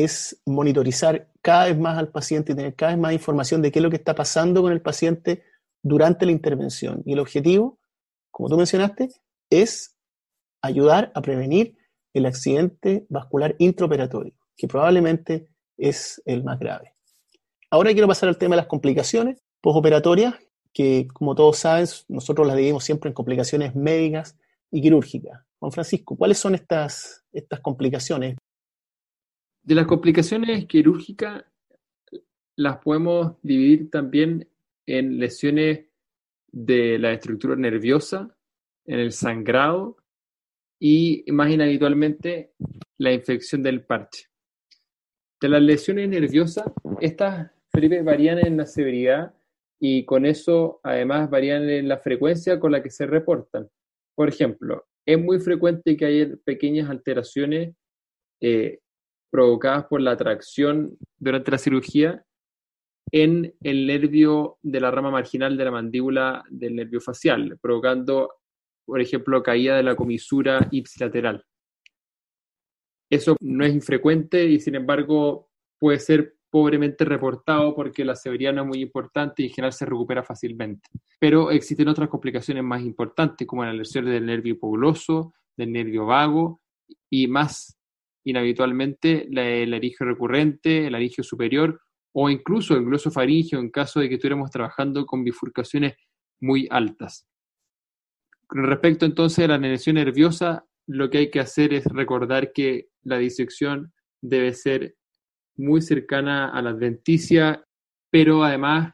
es 0.01 0.41
monitorizar 0.45 1.29
cada 1.41 1.65
vez 1.65 1.77
más 1.77 1.97
al 1.97 2.09
paciente 2.09 2.51
y 2.51 2.55
tener 2.55 2.75
cada 2.75 2.93
vez 2.93 3.01
más 3.01 3.13
información 3.13 3.61
de 3.61 3.71
qué 3.71 3.79
es 3.79 3.83
lo 3.83 3.89
que 3.89 3.97
está 3.97 4.15
pasando 4.15 4.61
con 4.61 4.71
el 4.71 4.81
paciente 4.81 5.43
durante 5.83 6.25
la 6.25 6.31
intervención. 6.31 7.03
Y 7.05 7.13
el 7.13 7.19
objetivo, 7.19 7.79
como 8.31 8.49
tú 8.49 8.57
mencionaste, 8.57 9.09
es 9.49 9.97
ayudar 10.61 11.11
a 11.13 11.21
prevenir 11.21 11.77
el 12.13 12.25
accidente 12.25 13.05
vascular 13.09 13.55
intraoperatorio, 13.59 14.33
que 14.55 14.67
probablemente 14.67 15.49
es 15.77 16.21
el 16.25 16.43
más 16.43 16.59
grave. 16.59 16.93
Ahora 17.69 17.91
quiero 17.91 18.07
pasar 18.07 18.29
al 18.29 18.37
tema 18.37 18.55
de 18.55 18.61
las 18.61 18.67
complicaciones 18.67 19.43
postoperatorias, 19.61 20.35
que 20.73 21.07
como 21.13 21.35
todos 21.35 21.57
saben, 21.57 21.87
nosotros 22.07 22.47
las 22.47 22.55
dividimos 22.55 22.83
siempre 22.83 23.09
en 23.09 23.13
complicaciones 23.13 23.75
médicas 23.75 24.37
y 24.71 24.81
quirúrgicas. 24.81 25.41
Juan 25.59 25.71
Francisco, 25.71 26.15
¿cuáles 26.15 26.37
son 26.37 26.55
estas, 26.55 27.23
estas 27.31 27.59
complicaciones? 27.61 28.35
De 29.63 29.75
las 29.75 29.87
complicaciones 29.87 30.65
quirúrgicas, 30.65 31.45
las 32.57 32.77
podemos 32.79 33.37
dividir 33.41 33.89
también 33.89 34.49
en 34.85 35.19
lesiones 35.19 35.85
de 36.51 36.99
la 36.99 37.13
estructura 37.13 37.55
nerviosa, 37.55 38.35
en 38.85 38.99
el 38.99 39.13
sangrado 39.13 39.95
y 40.79 41.23
más 41.31 41.49
inhabitualmente 41.49 42.51
la 42.97 43.13
infección 43.13 43.63
del 43.63 43.85
parche. 43.85 44.27
De 45.39 45.47
las 45.47 45.61
lesiones 45.61 46.09
nerviosas, 46.09 46.65
estas 46.99 47.49
varían 48.03 48.39
en 48.39 48.57
la 48.57 48.65
severidad 48.65 49.33
y 49.79 50.03
con 50.03 50.25
eso 50.25 50.81
además 50.83 51.29
varían 51.29 51.69
en 51.69 51.87
la 51.87 51.99
frecuencia 51.99 52.59
con 52.59 52.73
la 52.73 52.83
que 52.83 52.89
se 52.89 53.05
reportan. 53.05 53.69
Por 54.13 54.27
ejemplo, 54.27 54.85
es 55.05 55.17
muy 55.17 55.39
frecuente 55.39 55.95
que 55.95 56.05
haya 56.05 56.35
pequeñas 56.43 56.89
alteraciones 56.89 57.73
eh, 58.41 58.79
provocadas 59.33 59.85
por 59.85 59.99
la 59.99 60.15
tracción 60.15 60.95
durante 61.17 61.49
la 61.49 61.57
cirugía 61.57 62.23
en 63.11 63.55
el 63.61 63.87
nervio 63.87 64.59
de 64.61 64.79
la 64.79 64.91
rama 64.91 65.09
marginal 65.09 65.57
de 65.57 65.65
la 65.65 65.71
mandíbula 65.71 66.43
del 66.51 66.75
nervio 66.75 67.01
facial, 67.01 67.57
provocando, 67.59 68.29
por 68.85 69.01
ejemplo, 69.01 69.41
caída 69.41 69.75
de 69.75 69.81
la 69.81 69.95
comisura 69.95 70.67
ipsilateral. 70.69 71.43
Eso 73.09 73.35
no 73.41 73.65
es 73.65 73.73
infrecuente 73.73 74.45
y, 74.45 74.59
sin 74.59 74.75
embargo, 74.75 75.49
puede 75.79 75.97
ser 75.97 76.35
pobremente 76.51 77.03
reportado 77.03 77.73
porque 77.73 78.05
la 78.05 78.15
severidad 78.15 78.53
no 78.53 78.61
es 78.61 78.67
muy 78.67 78.81
importante 78.81 79.41
y 79.41 79.47
en 79.47 79.53
general 79.53 79.73
se 79.73 79.87
recupera 79.87 80.21
fácilmente. 80.21 80.87
Pero 81.19 81.49
existen 81.49 81.87
otras 81.87 82.07
complicaciones 82.07 82.63
más 82.63 82.83
importantes, 82.83 83.47
como 83.47 83.65
la 83.65 83.73
lesión 83.73 84.05
del 84.05 84.27
nervio 84.27 84.53
hipogloso, 84.53 85.33
del 85.57 85.71
nervio 85.71 86.05
vago 86.05 86.61
y 87.09 87.25
más 87.25 87.79
inhabitualmente 88.23 89.27
el 89.29 89.73
arigio 89.73 90.05
recurrente, 90.05 90.87
el 90.87 90.95
arigio 90.95 91.23
superior 91.23 91.81
o 92.13 92.29
incluso 92.29 92.75
el 92.75 92.85
glosofaringio 92.85 93.59
en 93.59 93.69
caso 93.69 93.99
de 93.99 94.07
que 94.07 94.15
estuviéramos 94.15 94.51
trabajando 94.51 95.05
con 95.05 95.23
bifurcaciones 95.23 95.95
muy 96.39 96.67
altas. 96.69 97.27
Con 98.47 98.63
respecto 98.65 99.05
entonces 99.05 99.45
a 99.45 99.47
la 99.47 99.57
lesión 99.57 99.95
nerviosa, 99.95 100.65
lo 100.87 101.09
que 101.09 101.19
hay 101.19 101.31
que 101.31 101.39
hacer 101.39 101.73
es 101.73 101.85
recordar 101.85 102.51
que 102.53 102.89
la 103.03 103.17
disección 103.17 103.93
debe 104.21 104.53
ser 104.53 104.95
muy 105.55 105.81
cercana 105.81 106.49
a 106.49 106.61
la 106.61 106.71
adventicia, 106.71 107.65
pero 108.11 108.43
además 108.43 108.93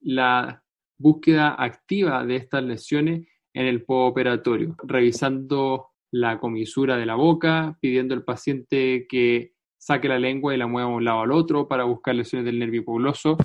la 0.00 0.62
búsqueda 0.98 1.54
activa 1.58 2.24
de 2.24 2.36
estas 2.36 2.62
lesiones 2.64 3.26
en 3.52 3.66
el 3.66 3.84
postoperatorio, 3.84 4.76
revisando 4.82 5.93
la 6.14 6.38
comisura 6.38 6.96
de 6.96 7.06
la 7.06 7.16
boca, 7.16 7.76
pidiendo 7.80 8.14
al 8.14 8.22
paciente 8.22 9.04
que 9.08 9.52
saque 9.76 10.06
la 10.06 10.20
lengua 10.20 10.54
y 10.54 10.56
la 10.56 10.68
mueva 10.68 10.88
de 10.90 10.94
un 10.94 11.04
lado 11.04 11.22
al 11.22 11.32
otro 11.32 11.66
para 11.66 11.82
buscar 11.82 12.14
lesiones 12.14 12.46
del 12.46 12.60
nervio 12.60 12.82
hipogloso 12.82 13.36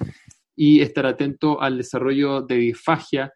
y 0.56 0.80
estar 0.82 1.08
atento 1.08 1.60
al 1.60 1.78
desarrollo 1.78 2.44
de 2.44 2.56
disfagia 2.58 3.34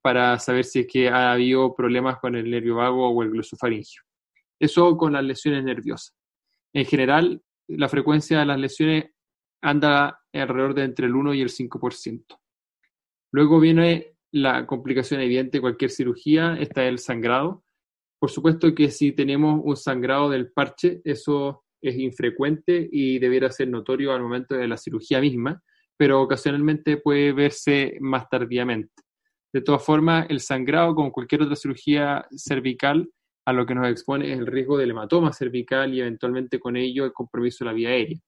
para 0.00 0.38
saber 0.38 0.64
si 0.64 0.80
es 0.80 0.86
que 0.86 1.08
ha 1.08 1.32
habido 1.32 1.74
problemas 1.74 2.20
con 2.20 2.36
el 2.36 2.48
nervio 2.48 2.76
vago 2.76 3.08
o 3.08 3.22
el 3.24 3.30
glosofaringio. 3.30 4.02
Eso 4.60 4.96
con 4.96 5.14
las 5.14 5.24
lesiones 5.24 5.64
nerviosas. 5.64 6.14
En 6.72 6.84
general, 6.84 7.42
la 7.66 7.88
frecuencia 7.88 8.38
de 8.38 8.46
las 8.46 8.60
lesiones 8.60 9.06
anda 9.62 10.20
alrededor 10.32 10.74
de 10.74 10.84
entre 10.84 11.06
el 11.06 11.16
1 11.16 11.34
y 11.34 11.40
el 11.40 11.48
5%. 11.48 12.24
Luego 13.32 13.58
viene 13.58 14.16
la 14.30 14.64
complicación 14.64 15.20
evidente 15.20 15.58
de 15.58 15.62
cualquier 15.62 15.90
cirugía, 15.90 16.56
está 16.60 16.86
el 16.86 17.00
sangrado. 17.00 17.64
Por 18.24 18.30
supuesto 18.30 18.74
que 18.74 18.90
si 18.90 19.12
tenemos 19.12 19.60
un 19.62 19.76
sangrado 19.76 20.30
del 20.30 20.50
parche, 20.50 21.02
eso 21.04 21.62
es 21.82 21.98
infrecuente 21.98 22.88
y 22.90 23.18
debiera 23.18 23.50
ser 23.50 23.68
notorio 23.68 24.14
al 24.14 24.22
momento 24.22 24.54
de 24.54 24.66
la 24.66 24.78
cirugía 24.78 25.20
misma, 25.20 25.62
pero 25.94 26.22
ocasionalmente 26.22 26.96
puede 26.96 27.34
verse 27.34 27.98
más 28.00 28.26
tardíamente. 28.30 28.94
De 29.52 29.60
todas 29.60 29.84
formas, 29.84 30.24
el 30.30 30.40
sangrado, 30.40 30.94
como 30.94 31.12
cualquier 31.12 31.42
otra 31.42 31.54
cirugía 31.54 32.26
cervical, 32.34 33.10
a 33.44 33.52
lo 33.52 33.66
que 33.66 33.74
nos 33.74 33.88
expone 33.90 34.32
es 34.32 34.38
el 34.38 34.46
riesgo 34.46 34.78
del 34.78 34.92
hematoma 34.92 35.30
cervical 35.34 35.92
y 35.92 36.00
eventualmente 36.00 36.58
con 36.58 36.78
ello 36.78 37.04
el 37.04 37.12
compromiso 37.12 37.62
de 37.62 37.70
la 37.70 37.74
vía 37.74 37.90
aérea. 37.90 38.18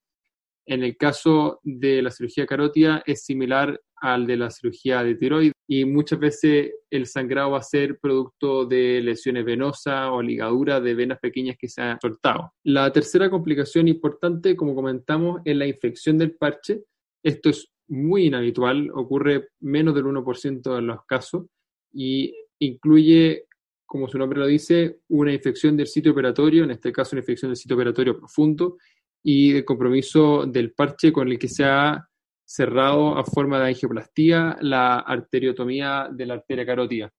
En 0.67 0.83
el 0.83 0.97
caso 0.97 1.61
de 1.63 2.03
la 2.03 2.11
cirugía 2.11 2.45
carótida 2.45 3.03
es 3.07 3.25
similar 3.25 3.81
al 4.01 4.27
de 4.27 4.37
la 4.37 4.51
cirugía 4.51 5.03
de 5.03 5.15
tiroides 5.15 5.53
y 5.69 5.85
muchas 5.85 6.19
veces 6.19 6.73
el 6.91 7.07
sangrado 7.07 7.53
va 7.53 7.59
a 7.59 7.63
ser 7.63 7.99
producto 7.99 8.67
de 8.67 9.01
lesiones 9.01 9.45
venosas 9.45 10.11
o 10.11 10.21
ligaduras 10.21 10.83
de 10.83 10.95
venas 10.95 11.19
pequeñas 11.19 11.57
que 11.59 11.69
se 11.69 11.83
han 11.83 11.99
soltado. 12.01 12.53
La 12.65 12.93
tercera 12.93 13.31
complicación 13.31 13.89
importante, 13.89 14.57
como 14.57 14.75
comentamos, 14.75 15.41
es 15.45 15.57
la 15.57 15.67
infección 15.67 16.19
del 16.19 16.37
parche. 16.37 16.83
Esto 17.23 17.51
es 17.51 17.69
muy 17.89 18.27
inhabitual, 18.27 18.91
ocurre 18.93 19.49
menos 19.61 19.95
del 19.95 20.05
1% 20.05 20.75
de 20.75 20.83
los 20.83 20.99
casos 21.07 21.47
y 21.93 22.35
incluye 22.59 23.47
como 23.87 24.09
su 24.09 24.19
nombre 24.19 24.41
lo 24.41 24.47
dice, 24.47 24.99
una 25.09 25.33
infección 25.33 25.77
del 25.77 25.87
sitio 25.87 26.11
operatorio, 26.11 26.65
en 26.65 26.73
este 26.73 26.93
caso 26.93 27.15
una 27.15 27.21
infección 27.21 27.51
del 27.51 27.57
sitio 27.57 27.77
operatorio 27.77 28.19
profundo, 28.19 28.79
y 29.29 29.57
el 29.57 29.65
compromiso 29.65 30.47
del 30.47 30.73
parche 30.73 31.13
con 31.13 31.27
el 31.27 31.37
que 31.37 31.49
se 31.49 31.65
ha 31.65 32.09
cerrado 32.45 33.19
a 33.19 33.25
forma 33.25 33.59
de 33.59 33.71
angioplastía 33.71 34.57
la 34.61 35.01
arteriotomía 35.01 36.09
de 36.13 36.27
la 36.27 36.35
arteria 36.35 36.65
carótida. 36.65 37.13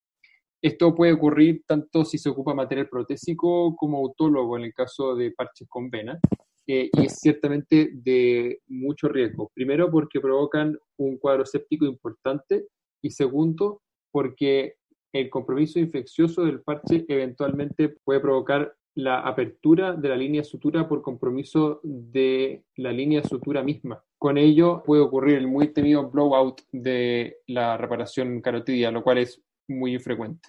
Esto 0.62 0.94
puede 0.94 1.12
ocurrir 1.12 1.64
tanto 1.66 2.06
si 2.06 2.16
se 2.16 2.30
ocupa 2.30 2.54
material 2.54 2.88
protésico 2.88 3.76
como 3.76 3.98
autólogo 3.98 4.56
en 4.56 4.64
el 4.64 4.72
caso 4.72 5.14
de 5.14 5.32
parches 5.32 5.68
con 5.68 5.90
vena, 5.90 6.18
eh, 6.66 6.88
y 6.90 7.04
es 7.04 7.18
ciertamente 7.20 7.90
de 7.92 8.62
mucho 8.68 9.08
riesgo. 9.08 9.50
Primero 9.52 9.90
porque 9.90 10.18
provocan 10.18 10.78
un 10.96 11.18
cuadro 11.18 11.44
séptico 11.44 11.84
importante 11.84 12.68
y 13.02 13.10
segundo 13.10 13.82
porque 14.10 14.76
el 15.12 15.28
compromiso 15.28 15.78
infeccioso 15.78 16.42
del 16.46 16.62
parche 16.62 17.04
eventualmente 17.06 17.90
puede 18.02 18.20
provocar 18.20 18.74
la 18.98 19.20
apertura 19.20 19.92
de 19.92 20.08
la 20.08 20.16
línea 20.16 20.42
sutura 20.42 20.88
por 20.88 21.02
compromiso 21.02 21.78
de 21.84 22.64
la 22.74 22.90
línea 22.90 23.22
sutura 23.22 23.62
misma. 23.62 24.02
Con 24.18 24.36
ello 24.36 24.82
puede 24.84 25.02
ocurrir 25.02 25.38
el 25.38 25.46
muy 25.46 25.72
temido 25.72 26.10
blowout 26.10 26.62
de 26.72 27.36
la 27.46 27.76
reparación 27.76 28.40
carotidia, 28.40 28.90
lo 28.90 29.04
cual 29.04 29.18
es 29.18 29.40
muy 29.68 29.94
infrecuente. 29.94 30.48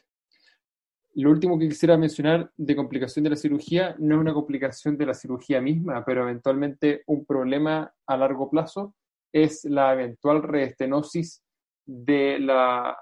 Lo 1.13 1.29
último 1.29 1.59
que 1.59 1.69
quisiera 1.69 1.95
mencionar 1.95 2.51
de 2.57 2.75
complicación 2.75 3.21
de 3.23 3.29
la 3.29 3.35
cirugía 3.35 3.95
no 3.99 4.15
es 4.15 4.21
una 4.21 4.33
complicación 4.33 4.97
de 4.97 5.05
la 5.05 5.13
cirugía 5.13 5.61
misma, 5.61 6.03
pero 6.03 6.23
eventualmente 6.23 7.03
un 7.05 7.27
problema 7.27 7.93
a 8.07 8.17
largo 8.17 8.49
plazo 8.49 8.95
es 9.31 9.63
la 9.65 9.93
eventual 9.93 10.41
reestenosis 10.41 11.43
de 11.85 12.39
la 12.39 12.97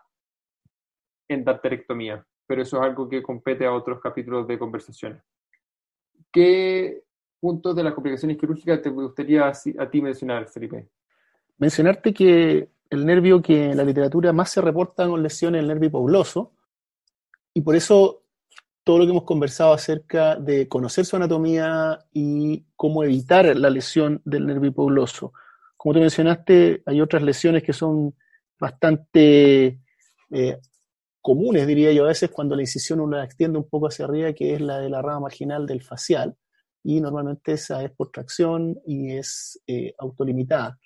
endarterectomía, 1.30 2.28
pero 2.46 2.64
eso 2.64 2.82
es 2.82 2.84
algo 2.84 3.08
que 3.08 3.24
compete 3.24 3.66
a 3.66 3.74
otros 3.74 4.02
capítulos 4.02 4.46
de 4.46 4.60
conversaciones. 4.60 5.24
¿Qué 6.38 7.02
puntos 7.40 7.76
de 7.76 7.84
las 7.84 7.96
complicaciones 7.96 8.38
quirúrgicas 8.38 8.80
te 8.80 8.92
gustaría 8.92 9.48
a 9.48 9.90
ti 9.90 10.02
mencionar, 10.04 10.48
Felipe? 10.48 10.88
Mencionarte 11.58 12.14
que 12.14 12.70
el 12.92 13.06
nervio 13.08 13.42
que 13.42 13.72
en 13.72 13.78
la 13.78 13.84
literatura 13.84 14.32
más 14.32 14.52
se 14.52 14.62
reporta 14.62 15.08
con 15.08 15.24
lesiones 15.24 15.58
es 15.58 15.64
el 15.64 15.68
nervio 15.70 15.88
hipogloso, 15.88 16.52
y 17.56 17.62
por 17.62 17.76
eso 17.76 18.22
todo 18.84 19.00
lo 19.00 19.06
que 19.06 19.12
hemos 19.14 19.24
conversado 19.24 19.74
acerca 19.74 20.36
de 20.36 20.68
conocer 20.68 21.06
su 21.06 21.16
anatomía 21.16 22.06
y 22.14 22.66
cómo 22.76 23.04
evitar 23.04 23.58
la 23.58 23.72
lesión 23.72 24.22
del 24.24 24.46
nervio 24.46 24.70
hipogloso. 24.70 25.34
Como 25.76 25.96
te 25.96 26.02
mencionaste, 26.02 26.84
hay 26.86 27.02
otras 27.02 27.24
lesiones 27.24 27.64
que 27.64 27.74
son 27.74 28.14
bastante 28.60 29.80
eh, 30.30 30.60
comunes, 31.28 31.68
diría 31.68 31.92
yo, 31.92 32.06
a 32.06 32.08
veces 32.08 32.30
cuando 32.30 32.56
la 32.56 32.62
incisión 32.62 33.02
uno 33.02 33.18
la 33.18 33.26
extiende 33.26 33.60
un 33.60 33.68
poco 33.68 33.88
hacia 33.88 34.06
arriba, 34.06 34.32
que 34.32 34.54
es 34.54 34.62
la 34.62 34.80
de 34.80 34.90
la 34.90 35.02
rama 35.02 35.20
marginal 35.24 35.68
del 35.68 35.82
facial, 35.82 36.38
y 36.86 37.02
normalmente 37.02 37.52
esa 37.52 37.84
es 37.84 37.92
por 37.92 38.12
tracción 38.12 38.80
y 38.86 39.12
es 39.12 39.62
eh, 39.68 39.94
autolimitada. 39.98 40.80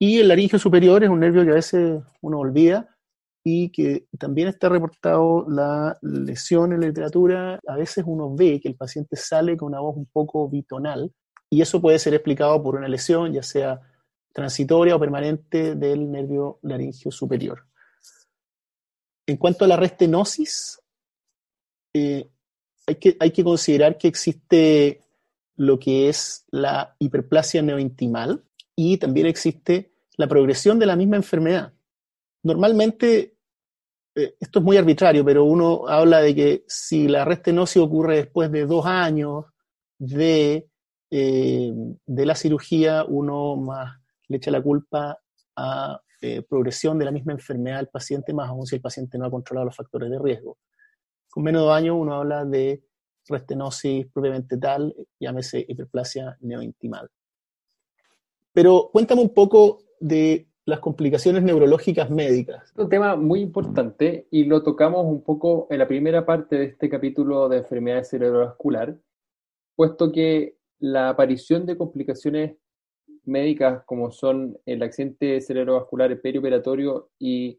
Y 0.00 0.18
el 0.18 0.26
laringio 0.26 0.58
superior 0.58 1.04
es 1.04 1.10
un 1.10 1.20
nervio 1.20 1.44
que 1.44 1.52
a 1.52 1.54
veces 1.62 2.02
uno 2.22 2.40
olvida 2.40 2.88
y 3.44 3.70
que 3.70 4.08
también 4.18 4.48
está 4.48 4.68
reportado 4.68 5.46
la 5.48 5.96
lesión 6.02 6.72
en 6.72 6.80
la 6.80 6.88
literatura. 6.88 7.60
A 7.68 7.76
veces 7.76 8.02
uno 8.04 8.34
ve 8.34 8.58
que 8.60 8.66
el 8.66 8.74
paciente 8.74 9.14
sale 9.14 9.56
con 9.56 9.68
una 9.68 9.78
voz 9.78 9.96
un 9.96 10.06
poco 10.06 10.48
bitonal 10.48 11.12
y 11.48 11.60
eso 11.60 11.80
puede 11.80 12.00
ser 12.00 12.14
explicado 12.14 12.60
por 12.60 12.74
una 12.74 12.88
lesión, 12.88 13.32
ya 13.32 13.44
sea 13.44 13.80
transitoria 14.34 14.96
o 14.96 14.98
permanente 14.98 15.76
del 15.76 16.10
nervio 16.10 16.58
laringio 16.62 17.12
superior. 17.12 17.65
En 19.26 19.36
cuanto 19.36 19.64
a 19.64 19.68
la 19.68 19.76
restenosis, 19.76 20.80
eh, 21.94 22.28
hay, 22.86 22.94
que, 22.96 23.16
hay 23.18 23.30
que 23.30 23.44
considerar 23.44 23.98
que 23.98 24.08
existe 24.08 25.00
lo 25.56 25.78
que 25.78 26.08
es 26.08 26.44
la 26.50 26.94
hiperplasia 26.98 27.62
neointimal 27.62 28.44
y 28.76 28.98
también 28.98 29.26
existe 29.26 29.92
la 30.16 30.28
progresión 30.28 30.78
de 30.78 30.86
la 30.86 30.96
misma 30.96 31.16
enfermedad. 31.16 31.72
Normalmente, 32.42 33.36
eh, 34.14 34.36
esto 34.38 34.58
es 34.60 34.64
muy 34.64 34.76
arbitrario, 34.76 35.24
pero 35.24 35.44
uno 35.44 35.88
habla 35.88 36.20
de 36.20 36.34
que 36.34 36.64
si 36.68 37.08
la 37.08 37.24
restenosis 37.24 37.82
ocurre 37.82 38.16
después 38.16 38.52
de 38.52 38.66
dos 38.66 38.86
años 38.86 39.46
de, 39.98 40.68
eh, 41.10 41.72
de 42.06 42.26
la 42.26 42.34
cirugía, 42.34 43.04
uno 43.04 43.56
más 43.56 43.98
le 44.28 44.36
echa 44.36 44.50
la 44.50 44.62
culpa 44.62 45.18
a 45.56 46.00
eh, 46.22 46.42
progresión 46.42 46.98
de 46.98 47.04
la 47.04 47.10
misma 47.10 47.32
enfermedad 47.32 47.78
al 47.78 47.88
paciente, 47.88 48.32
más 48.32 48.48
aún 48.48 48.66
si 48.66 48.76
el 48.76 48.80
paciente 48.80 49.18
no 49.18 49.26
ha 49.26 49.30
controlado 49.30 49.66
los 49.66 49.76
factores 49.76 50.10
de 50.10 50.18
riesgo. 50.18 50.58
Con 51.30 51.42
menos 51.42 51.62
de 51.62 51.66
dos 51.66 51.76
años 51.76 51.96
uno 51.98 52.14
habla 52.14 52.44
de 52.44 52.82
restenosis 53.28 54.06
propiamente 54.12 54.56
tal, 54.56 54.94
llámese 55.20 55.64
hiperplasia 55.68 56.36
neointimal. 56.40 57.08
Pero 58.52 58.88
cuéntame 58.92 59.20
un 59.20 59.34
poco 59.34 59.80
de 60.00 60.48
las 60.64 60.80
complicaciones 60.80 61.42
neurológicas 61.42 62.10
médicas. 62.10 62.72
Un 62.76 62.88
tema 62.88 63.14
muy 63.14 63.40
importante 63.40 64.26
y 64.30 64.44
lo 64.44 64.62
tocamos 64.62 65.04
un 65.04 65.22
poco 65.22 65.68
en 65.70 65.78
la 65.78 65.86
primera 65.86 66.26
parte 66.26 66.56
de 66.56 66.64
este 66.64 66.88
capítulo 66.88 67.48
de 67.48 67.58
enfermedades 67.58 68.08
cerebrovascular, 68.10 68.96
puesto 69.76 70.10
que 70.10 70.56
la 70.78 71.10
aparición 71.10 71.66
de 71.66 71.76
complicaciones 71.76 72.56
médicas 73.26 73.82
como 73.84 74.10
son 74.10 74.58
el 74.66 74.82
accidente 74.82 75.40
cerebrovascular 75.40 76.20
perioperatorio 76.20 77.10
y 77.18 77.58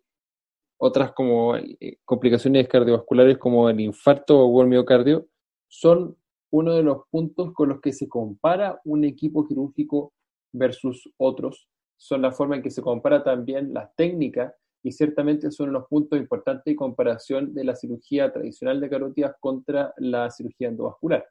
otras 0.80 1.12
como 1.14 1.56
eh, 1.58 1.98
complicaciones 2.06 2.68
cardiovasculares 2.68 3.38
como 3.38 3.70
el 3.70 3.80
infarto 3.80 4.46
o 4.46 4.62
el 4.62 4.68
miocardio, 4.68 5.28
son 5.68 6.16
uno 6.52 6.74
de 6.74 6.84
los 6.84 7.08
puntos 7.10 7.54
con 7.54 7.70
los 7.70 7.82
que 7.82 7.92
se 7.92 8.08
compara 8.08 8.80
un 8.86 9.04
equipo 9.04 9.46
quirúrgico 9.48 10.14
versus 10.54 11.10
otros. 11.18 11.68
Son 11.98 12.22
la 12.22 12.32
forma 12.32 12.56
en 12.56 12.62
que 12.62 12.70
se 12.72 12.82
compara 12.82 13.24
también 13.24 13.74
las 13.74 13.94
técnicas 13.96 14.54
y 14.84 14.92
ciertamente 14.92 15.52
son 15.52 15.70
unos 15.70 15.88
puntos 15.88 16.18
importantes 16.20 16.66
de 16.66 16.76
comparación 16.76 17.54
de 17.54 17.64
la 17.64 17.76
cirugía 17.76 18.32
tradicional 18.32 18.80
de 18.80 18.90
carótidas 18.90 19.36
contra 19.40 19.94
la 19.98 20.30
cirugía 20.30 20.70
endovascular. 20.70 21.28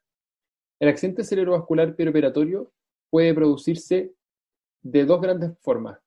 El 0.78 0.88
accidente 0.88 1.24
cerebrovascular 1.24 1.94
perioperatorio 1.94 2.72
puede 3.08 3.32
producirse 3.32 4.12
de 4.90 5.04
dos 5.04 5.20
grandes 5.20 5.50
formas. 5.60 5.98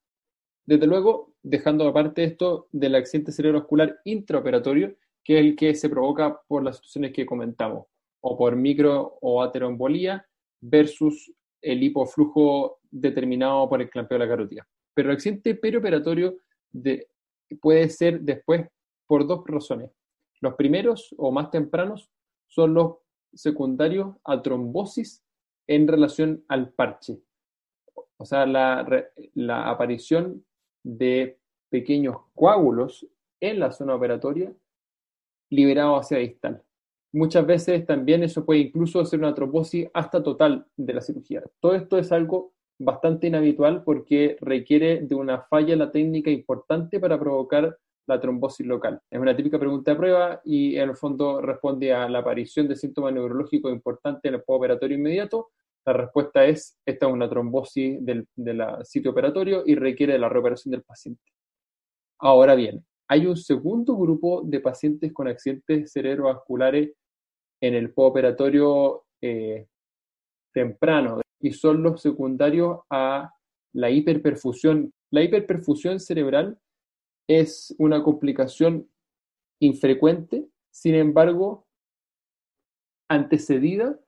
Desde 0.65 0.87
luego, 0.87 1.33
dejando 1.43 1.87
aparte 1.87 2.23
esto 2.23 2.69
del 2.71 2.95
accidente 2.95 3.31
cerebrovascular 3.31 3.99
intraoperatorio, 4.05 4.95
que 5.23 5.39
es 5.39 5.45
el 5.45 5.55
que 5.55 5.75
se 5.75 5.89
provoca 5.89 6.41
por 6.47 6.63
las 6.63 6.77
situaciones 6.77 7.11
que 7.11 7.25
comentamos, 7.25 7.87
o 8.21 8.37
por 8.37 8.55
micro 8.55 9.17
o 9.21 9.41
ateroembolía 9.41 10.25
versus 10.61 11.31
el 11.61 11.83
hipoflujo 11.83 12.79
determinado 12.89 13.67
por 13.67 13.81
el 13.81 13.89
clampeo 13.89 14.17
de 14.17 14.25
la 14.25 14.31
carótida. 14.31 14.67
Pero 14.93 15.09
el 15.09 15.15
accidente 15.15 15.55
perioperatorio 15.55 16.37
puede 17.61 17.89
ser 17.89 18.21
después 18.21 18.65
por 19.07 19.27
dos 19.27 19.41
razones. 19.45 19.91
Los 20.39 20.55
primeros 20.55 21.13
o 21.17 21.31
más 21.31 21.51
tempranos 21.51 22.09
son 22.47 22.73
los 22.73 22.97
secundarios 23.33 24.15
a 24.23 24.41
trombosis 24.41 25.21
en 25.67 25.87
relación 25.87 26.43
al 26.47 26.71
parche. 26.71 27.21
O 28.21 28.25
sea, 28.25 28.45
la, 28.45 29.69
aparición 29.69 30.43
de 30.83 31.39
pequeños 31.69 32.17
coágulos 32.35 33.07
en 33.39 33.59
la 33.59 33.71
zona 33.71 33.95
operatoria 33.95 34.53
liberados 35.49 36.01
hacia 36.01 36.17
distal. 36.17 36.61
Muchas 37.13 37.45
veces 37.45 37.85
también 37.85 38.21
eso 38.23 38.45
puede 38.45 38.59
incluso 38.59 38.99
hacer 38.99 39.19
una 39.19 39.33
trombosis 39.33 39.87
hasta 39.93 40.21
total 40.21 40.67
de 40.75 40.93
la 40.93 41.01
cirugía. 41.01 41.43
Todo 41.61 41.75
esto 41.75 41.97
es 41.97 42.11
algo 42.11 42.53
bastante 42.77 43.27
inhabitual 43.27 43.83
porque 43.83 44.37
requiere 44.41 45.01
de 45.01 45.15
una 45.15 45.41
falla 45.43 45.73
en 45.73 45.79
la 45.79 45.91
técnica 45.91 46.29
importante 46.29 46.99
para 46.99 47.17
provocar 47.17 47.77
la 48.05 48.19
trombosis 48.19 48.65
local. 48.65 49.01
Es 49.09 49.19
una 49.19 49.35
típica 49.35 49.57
pregunta 49.57 49.91
de 49.91 49.97
prueba 49.97 50.41
y 50.43 50.75
en 50.75 50.89
el 50.89 50.95
fondo 50.97 51.41
responde 51.41 51.93
a 51.93 52.09
la 52.09 52.19
aparición 52.19 52.67
de 52.67 52.75
síntomas 52.75 53.13
neurológicos 53.13 53.71
importantes 53.71 54.25
en 54.25 54.35
el 54.35 54.43
postoperatorio 54.43 54.97
inmediato 54.97 55.51
la 55.89 55.93
respuesta 55.93 56.45
es, 56.45 56.77
esta 56.85 57.07
es 57.07 57.11
una 57.11 57.27
trombosis 57.27 57.97
del, 58.05 58.27
sitio 58.83 59.09
operatorio 59.09 59.63
y 59.65 59.73
requiere 59.73 60.13
de 60.13 60.19
la 60.19 60.29
reoperación 60.29 60.71
del 60.71 60.83
paciente. 60.83 61.23
Ahora 62.19 62.53
bien, 62.53 62.85
hay 63.07 63.25
un 63.25 63.35
segundo 63.35 63.97
grupo 63.97 64.43
de 64.45 64.59
pacientes 64.59 65.11
con 65.11 65.27
accidentes 65.27 65.91
cerebrovasculares 65.91 66.91
en 67.59 67.73
el 67.73 67.91
postoperatorio 67.91 69.05
eh, 69.19 69.67
temprano 70.53 71.21
y 71.41 71.53
son 71.53 71.81
los 71.81 72.01
secundarios 72.01 72.81
a 72.91 73.33
la 73.73 73.89
hiperperfusión. 73.89 74.93
La 75.11 75.23
hiperperfusión 75.23 75.99
cerebral 75.99 76.59
es 77.27 77.73
una 77.79 78.03
complicación 78.03 78.87
infrecuente, 79.59 80.47
sin 80.69 80.93
embargo, 80.93 81.65
antecedida 83.09 83.99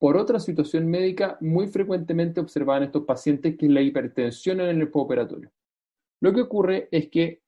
por 0.00 0.16
otra 0.16 0.40
situación 0.40 0.88
médica 0.88 1.36
muy 1.42 1.68
frecuentemente 1.68 2.40
observada 2.40 2.78
en 2.78 2.84
estos 2.84 3.04
pacientes, 3.04 3.58
que 3.58 3.66
es 3.66 3.72
la 3.72 3.82
hipertensión 3.82 4.58
en 4.62 4.80
el 4.80 4.90
postoperatorio. 4.90 5.52
Lo 6.20 6.32
que 6.32 6.40
ocurre 6.40 6.88
es 6.90 7.10
que 7.10 7.42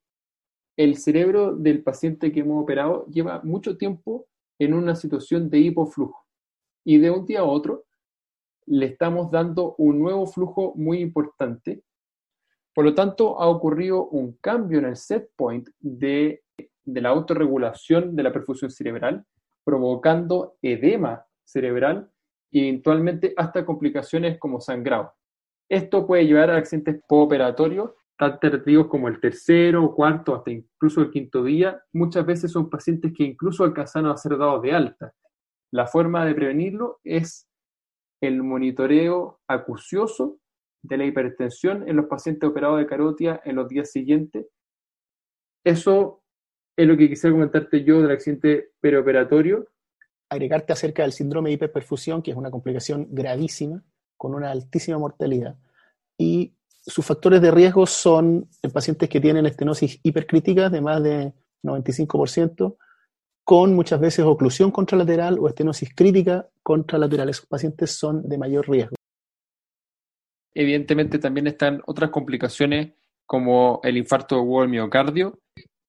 el 0.77 0.99
cerebro 0.99 1.57
del 1.57 1.83
paciente 1.83 2.31
que 2.31 2.41
hemos 2.41 2.63
operado 2.63 3.07
lleva 3.07 3.41
mucho 3.43 3.79
tiempo 3.79 4.27
en 4.59 4.75
una 4.75 4.95
situación 4.95 5.49
de 5.49 5.61
hipoflujo 5.61 6.27
y 6.85 6.99
de 6.99 7.11
un 7.11 7.25
día 7.25 7.41
a 7.41 7.45
otro 7.45 7.87
le 8.67 8.85
estamos 8.85 9.31
dando 9.31 9.75
un 9.79 9.99
nuevo 9.99 10.27
flujo 10.27 10.75
muy 10.77 11.01
importante. 11.01 11.83
Por 12.75 12.85
lo 12.85 12.95
tanto, 12.95 13.41
ha 13.41 13.49
ocurrido 13.49 14.09
un 14.09 14.37
cambio 14.43 14.79
en 14.79 14.85
el 14.85 14.97
set 14.97 15.31
point 15.37 15.67
de, 15.81 16.43
de 16.85 17.01
la 17.01 17.09
autorregulación 17.09 18.15
de 18.15 18.23
la 18.23 18.33
perfusión 18.33 18.71
cerebral, 18.71 19.25
provocando 19.65 20.59
edema 20.61 21.25
cerebral 21.45 22.13
y 22.53 22.69
eventualmente 22.69 23.33
hasta 23.37 23.65
complicaciones 23.65 24.39
como 24.39 24.61
sangrado. 24.61 25.15
Esto 25.69 26.07
puede 26.07 26.27
llevar 26.27 26.51
a 26.51 26.57
accidentes 26.57 27.03
pooperatorios, 27.09 27.93
tan 28.19 28.39
tardíos 28.39 28.87
como 28.89 29.09
el 29.09 29.19
tercero, 29.21 29.95
cuarto, 29.95 30.35
hasta 30.35 30.51
incluso 30.51 31.01
el 31.01 31.11
quinto 31.11 31.43
día. 31.43 31.83
Muchas 31.93 32.27
veces 32.27 32.53
son 32.53 32.69
pacientes 32.69 33.13
que 33.17 33.25
incluso 33.25 33.65
alcanzan 33.65 34.07
a 34.07 34.17
ser 34.17 34.37
dados 34.37 34.63
de 34.63 34.73
alta. 34.73 35.15
La 35.73 35.87
forma 35.87 36.27
de 36.27 36.35
prevenirlo 36.35 37.01
es 37.03 37.49
el 38.21 38.43
monitoreo 38.43 39.41
acucioso 39.49 40.39
de 40.83 40.99
la 40.99 41.07
hipertensión 41.07 41.89
en 41.89 41.97
los 41.97 42.07
pacientes 42.07 42.49
operados 42.49 42.79
de 42.79 42.87
carótida 42.87 43.41
en 43.45 43.57
los 43.57 43.69
días 43.69 43.91
siguientes. 43.91 44.47
Eso 45.65 46.23
es 46.77 46.87
lo 46.87 46.97
que 46.99 47.09
quisiera 47.09 47.35
comentarte 47.35 47.83
yo 47.83 48.03
del 48.03 48.11
accidente 48.11 48.73
perioperatorio 48.81 49.72
agregarte 50.33 50.73
acerca 50.73 51.03
del 51.03 51.13
síndrome 51.13 51.51
de 51.51 51.55
hiperperfusión, 51.55 52.23
que 52.23 52.31
es 52.31 52.37
una 52.37 52.51
complicación 52.51 53.07
gravísima, 53.11 53.83
con 54.17 54.35
una 54.35 54.51
altísima 54.51 54.99
mortalidad. 54.99 55.57
Y 56.19 56.55
sus 56.69 57.05
factores 57.05 57.41
de 57.41 57.51
riesgo 57.51 57.87
son 57.87 58.49
en 58.63 58.71
pacientes 58.71 59.09
que 59.09 59.21
tienen 59.21 59.47
estenosis 59.47 60.01
hipercrítica 60.03 60.71
de 60.71 60.81
más 60.81 61.03
de 61.03 61.33
95%, 61.63 62.77
con 63.45 63.75
muchas 63.75 64.01
veces 64.01 64.25
oclusión 64.25 64.71
contralateral 64.71 65.39
o 65.39 65.49
estenosis 65.49 65.95
crítica 65.95 66.49
contralateral. 66.63 67.29
Esos 67.29 67.47
pacientes 67.47 67.91
son 67.91 68.29
de 68.29 68.39
mayor 68.39 68.69
riesgo. 68.69 68.97
Evidentemente 70.55 71.19
también 71.19 71.47
están 71.47 71.83
otras 71.87 72.11
complicaciones 72.11 72.93
como 73.27 73.81
el 73.83 73.97
infarto 73.97 74.41
o 74.41 74.63
el 74.63 74.69
miocardio, 74.69 75.39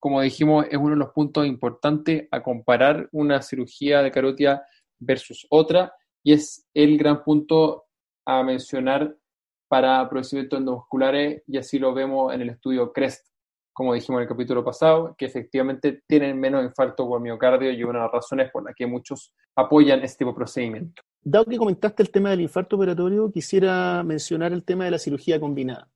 como 0.04 0.20
dijimos, 0.20 0.66
es 0.70 0.78
uno 0.78 0.90
de 0.90 0.98
los 0.98 1.14
puntos 1.14 1.48
importantes 1.48 2.28
a 2.30 2.44
comparar 2.44 3.08
una 3.14 3.42
cirugía 3.42 4.02
de 4.02 4.12
carótida 4.12 4.68
versus 5.00 5.48
otra 5.50 5.94
y 6.22 6.34
es 6.34 6.68
el 6.74 6.98
gran 6.98 7.24
punto 7.24 7.86
a 8.26 8.44
mencionar 8.44 9.16
para 9.70 10.10
procedimientos 10.10 10.60
endovasculares 10.60 11.44
y 11.48 11.58
así 11.58 11.80
lo 11.80 11.94
vemos 11.94 12.34
en 12.34 12.42
el 12.42 12.50
estudio 12.50 12.92
CREST, 12.92 13.28
como 13.72 13.94
dijimos 13.94 14.20
en 14.20 14.24
el 14.24 14.28
capítulo 14.28 14.62
pasado, 14.62 15.16
que 15.18 15.24
efectivamente 15.24 16.04
tienen 16.06 16.38
menos 16.38 16.66
infarto 16.66 17.08
por 17.08 17.22
miocardio 17.22 17.72
y 17.72 17.82
una 17.86 18.00
de 18.00 18.04
las 18.04 18.12
razones 18.12 18.52
por 18.52 18.66
las 18.66 18.76
que 18.76 18.86
muchos 18.86 19.34
apoyan 19.56 20.04
este 20.04 20.18
tipo 20.18 20.32
de 20.32 20.36
procedimiento. 20.36 21.02
Dado 21.22 21.46
que 21.46 21.58
comentaste 21.58 22.04
el 22.04 22.12
tema 22.12 22.32
del 22.32 22.42
infarto 22.42 22.76
operatorio, 22.76 23.32
quisiera 23.32 24.04
mencionar 24.04 24.52
el 24.52 24.66
tema 24.66 24.84
de 24.84 24.92
la 24.92 25.00
cirugía 25.00 25.40
combinada. 25.40 25.90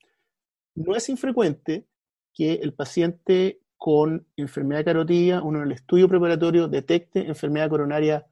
No 0.75 0.95
es 0.95 1.09
infrecuente 1.09 1.87
que 2.33 2.53
el 2.53 2.73
paciente 2.73 3.59
con 3.77 4.27
enfermedad 4.35 4.85
carotidia, 4.85 5.41
uno 5.41 5.59
en 5.59 5.65
el 5.65 5.71
estudio 5.71 6.09
preparatorio 6.09 6.67
detecte 6.67 7.27
enfermedad 7.27 7.69
coronaria 7.69 8.25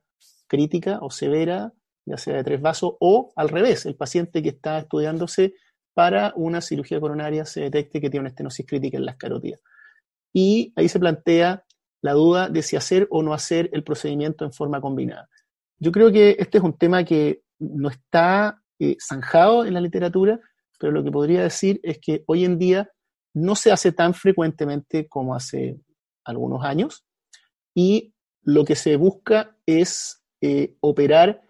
crítica 0.47 0.99
o 1.01 1.09
severa, 1.11 1.73
ya 2.05 2.17
sea 2.17 2.37
de 2.37 2.43
tres 2.43 2.61
vasos, 2.61 2.95
o 2.99 3.31
al 3.35 3.49
revés, 3.49 3.85
el 3.85 3.95
paciente 3.95 4.41
que 4.41 4.49
está 4.49 4.79
estudiándose 4.79 5.53
para 5.93 6.33
una 6.35 6.61
cirugía 6.61 6.99
coronaria 6.99 7.45
se 7.45 7.61
detecte 7.61 8.01
que 8.01 8.09
tiene 8.09 8.21
una 8.21 8.29
estenosis 8.29 8.65
crítica 8.65 8.97
en 8.97 9.05
las 9.05 9.15
carotidas. 9.15 9.61
Y 10.33 10.73
ahí 10.75 10.89
se 10.89 10.99
plantea 10.99 11.63
la 12.01 12.13
duda 12.13 12.49
de 12.49 12.61
si 12.61 12.75
hacer 12.75 13.07
o 13.09 13.23
no 13.23 13.33
hacer 13.33 13.69
el 13.71 13.83
procedimiento 13.83 14.45
en 14.45 14.51
forma 14.51 14.81
combinada. 14.81 15.29
Yo 15.79 15.91
creo 15.91 16.11
que 16.11 16.35
este 16.37 16.57
es 16.57 16.63
un 16.63 16.77
tema 16.77 17.03
que 17.03 17.41
no 17.59 17.89
está 17.89 18.61
eh, 18.79 18.97
zanjado 18.99 19.65
en 19.65 19.73
la 19.73 19.81
literatura, 19.81 20.39
pero 20.79 20.91
lo 20.91 21.03
que 21.03 21.11
podría 21.11 21.41
decir 21.41 21.79
es 21.83 21.99
que 21.99 22.23
hoy 22.27 22.43
en 22.43 22.59
día 22.59 22.89
no 23.35 23.55
se 23.55 23.71
hace 23.71 23.91
tan 23.91 24.13
frecuentemente 24.13 25.07
como 25.07 25.35
hace 25.35 25.77
algunos 26.23 26.63
años 26.63 27.05
y 27.75 28.13
lo 28.41 28.63
que 28.63 28.75
se 28.75 28.95
busca 28.95 29.57
es 29.65 30.23
eh, 30.41 30.75
operar 30.79 31.41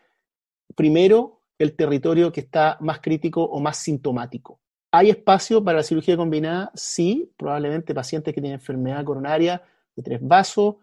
primero 0.75 1.41
el 1.59 1.75
territorio 1.75 2.31
que 2.31 2.41
está 2.41 2.77
más 2.81 2.99
crítico 2.99 3.43
o 3.43 3.59
más 3.59 3.77
sintomático. 3.77 4.59
¿Hay 4.91 5.09
espacio 5.09 5.63
para 5.63 5.77
la 5.77 5.83
cirugía 5.83 6.17
combinada? 6.17 6.71
Sí, 6.73 7.31
probablemente 7.37 7.93
pacientes 7.93 8.33
que 8.33 8.41
tienen 8.41 8.59
enfermedad 8.59 9.03
coronaria 9.05 9.61
de 9.95 10.03
tres 10.03 10.19
vasos 10.21 10.75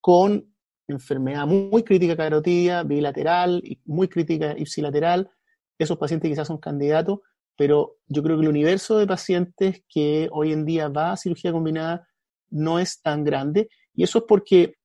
con 0.00 0.54
enfermedad 0.88 1.46
muy 1.46 1.82
crítica 1.82 2.16
carotidia, 2.16 2.82
bilateral, 2.82 3.62
muy 3.84 4.08
crítica 4.08 4.54
ipsilateral, 4.56 5.30
esos 5.78 5.98
pacientes 5.98 6.30
quizás 6.30 6.48
son 6.48 6.58
candidatos, 6.58 7.20
pero 7.58 7.96
yo 8.06 8.22
creo 8.22 8.36
que 8.36 8.44
el 8.44 8.50
universo 8.50 8.98
de 8.98 9.06
pacientes 9.08 9.82
que 9.88 10.28
hoy 10.30 10.52
en 10.52 10.64
día 10.64 10.86
va 10.86 11.10
a 11.10 11.16
cirugía 11.16 11.50
combinada 11.50 12.08
no 12.50 12.78
es 12.78 13.02
tan 13.02 13.24
grande, 13.24 13.68
y 13.94 14.04
eso 14.04 14.20
es 14.20 14.24
porque 14.28 14.76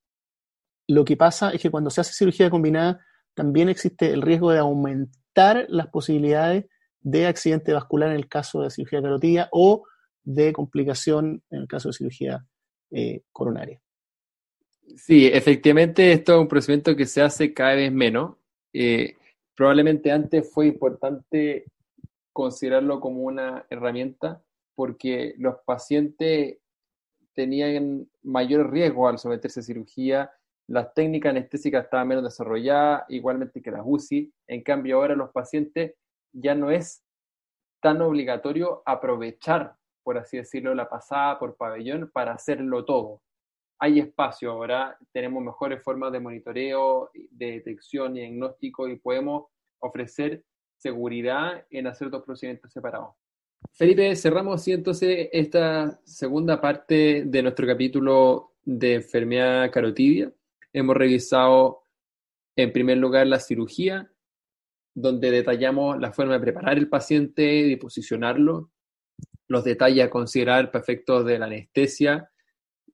lo 0.88 1.04
que 1.04 1.16
pasa 1.16 1.50
es 1.50 1.62
que 1.62 1.70
cuando 1.70 1.88
se 1.88 2.00
hace 2.00 2.12
cirugía 2.12 2.50
combinada 2.50 2.98
también 3.32 3.68
existe 3.68 4.10
el 4.10 4.22
riesgo 4.22 4.50
de 4.50 4.58
aumentar 4.58 5.66
las 5.68 5.86
posibilidades 5.86 6.66
de 7.00 7.28
accidente 7.28 7.72
vascular 7.72 8.10
en 8.10 8.16
el 8.16 8.28
caso 8.28 8.62
de 8.62 8.70
cirugía 8.70 9.00
carotidia 9.00 9.48
o 9.52 9.84
de 10.24 10.52
complicación 10.52 11.44
en 11.50 11.60
el 11.60 11.68
caso 11.68 11.90
de 11.90 11.92
cirugía 11.92 12.44
eh, 12.90 13.22
coronaria. 13.30 13.80
Sí, 14.96 15.26
efectivamente, 15.26 16.12
esto 16.12 16.34
es 16.34 16.40
un 16.40 16.48
procedimiento 16.48 16.96
que 16.96 17.06
se 17.06 17.22
hace 17.22 17.54
cada 17.54 17.74
vez 17.74 17.92
menos. 17.92 18.36
Eh, 18.72 19.14
probablemente 19.54 20.10
antes 20.10 20.50
fue 20.52 20.66
importante 20.66 21.66
considerarlo 22.34 23.00
como 23.00 23.22
una 23.22 23.64
herramienta 23.70 24.42
porque 24.74 25.34
los 25.38 25.54
pacientes 25.64 26.58
tenían 27.32 28.10
mayor 28.22 28.70
riesgo 28.70 29.08
al 29.08 29.18
someterse 29.18 29.60
a 29.60 29.62
cirugía, 29.62 30.32
las 30.68 30.92
técnicas 30.92 31.30
anestésicas 31.30 31.84
estaban 31.84 32.08
menos 32.08 32.24
desarrolladas, 32.24 33.04
igualmente 33.08 33.62
que 33.62 33.70
las 33.70 33.82
UCI. 33.82 34.30
En 34.48 34.62
cambio, 34.62 34.96
ahora 34.96 35.14
los 35.14 35.30
pacientes 35.30 35.94
ya 36.32 36.54
no 36.54 36.70
es 36.70 37.02
tan 37.80 38.02
obligatorio 38.02 38.82
aprovechar, 38.84 39.76
por 40.02 40.18
así 40.18 40.36
decirlo, 40.36 40.74
la 40.74 40.88
pasada 40.90 41.38
por 41.38 41.56
pabellón 41.56 42.10
para 42.12 42.34
hacerlo 42.34 42.84
todo 42.84 43.22
hay 43.84 44.00
espacio 44.00 44.50
ahora, 44.50 44.96
tenemos 45.12 45.42
mejores 45.42 45.82
formas 45.82 46.12
de 46.12 46.20
monitoreo, 46.20 47.10
de 47.12 47.52
detección 47.52 48.16
y 48.16 48.20
diagnóstico 48.20 48.88
y 48.88 48.96
podemos 48.96 49.46
ofrecer 49.80 50.42
seguridad 50.84 51.64
en 51.70 51.86
hacer 51.86 52.10
dos 52.10 52.22
procedimientos 52.22 52.70
separados. 52.70 53.14
Felipe, 53.72 54.14
cerramos 54.16 54.60
así 54.60 54.72
entonces 54.72 55.30
esta 55.32 55.98
segunda 56.04 56.60
parte 56.60 57.24
de 57.24 57.42
nuestro 57.42 57.66
capítulo 57.66 58.52
de 58.62 58.96
enfermedad 58.96 59.70
carotidia. 59.70 60.30
Hemos 60.74 60.94
revisado 60.94 61.84
en 62.54 62.70
primer 62.70 62.98
lugar 62.98 63.26
la 63.26 63.40
cirugía, 63.40 64.12
donde 64.94 65.30
detallamos 65.30 65.98
la 65.98 66.12
forma 66.12 66.34
de 66.34 66.40
preparar 66.40 66.76
el 66.76 66.90
paciente, 66.90 67.42
de 67.42 67.78
posicionarlo, 67.78 68.70
los 69.48 69.64
detalles 69.64 70.04
a 70.04 70.10
considerar 70.10 70.70
para 70.70 70.82
efectos 70.82 71.24
de 71.24 71.38
la 71.38 71.46
anestesia, 71.46 72.30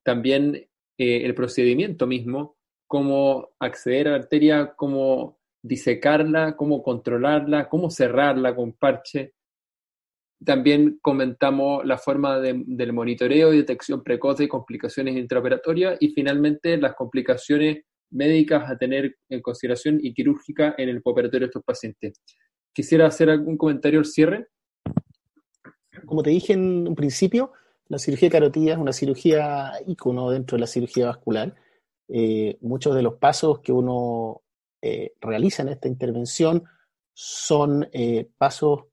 también 0.05 0.55
eh, 0.97 1.25
el 1.25 1.35
procedimiento 1.35 2.07
mismo, 2.07 2.57
cómo 2.87 3.51
acceder 3.59 4.07
a 4.07 4.11
la 4.13 4.17
arteria, 4.19 4.75
cómo 4.77 5.40
disecarla, 5.63 6.57
cómo 6.57 6.83
controlarla, 6.83 7.69
cómo 7.69 7.91
cerrarla 7.91 8.55
con 8.55 8.73
parche. 8.73 9.35
También 10.45 10.99
comentamos 11.03 11.85
la 11.85 11.99
forma 11.99 12.39
del 12.41 12.93
monitoreo 12.93 13.53
y 13.53 13.59
detección 13.59 14.03
precoz 14.03 14.39
de 14.39 14.49
complicaciones 14.49 15.17
intraoperatorias 15.17 15.99
y 16.01 16.09
finalmente 16.11 16.79
las 16.79 16.95
complicaciones 16.95 17.85
médicas 18.11 18.69
a 18.69 18.77
tener 18.77 19.17
en 19.29 19.43
consideración 19.43 19.99
y 20.03 20.15
quirúrgica 20.15 20.75
en 20.79 20.89
el 20.89 21.01
operatorio 21.05 21.47
de 21.47 21.51
estos 21.51 21.63
pacientes. 21.63 22.21
Quisiera 22.73 23.07
hacer 23.07 23.29
algún 23.29 23.57
comentario 23.57 23.99
al 23.99 24.07
cierre. 24.07 24.49
Como 26.07 26.23
te 26.23 26.31
dije 26.31 26.55
en 26.55 26.89
un 26.89 26.95
principio, 26.95 27.53
la 27.89 27.99
cirugía 27.99 28.31
carotida 28.31 28.73
es 28.73 28.79
una 28.79 28.93
cirugía 28.93 29.73
ícono 29.87 30.31
dentro 30.31 30.57
de 30.57 30.61
la 30.61 30.67
cirugía 30.67 31.07
vascular. 31.07 31.55
Eh, 32.09 32.57
muchos 32.61 32.95
de 32.95 33.03
los 33.03 33.15
pasos 33.15 33.61
que 33.61 33.73
uno 33.73 34.43
eh, 34.83 35.13
realiza 35.21 35.63
en 35.63 35.69
esta 35.69 35.89
intervención 35.89 36.65
son 37.13 37.89
eh, 37.93 38.29
pasos 38.39 38.85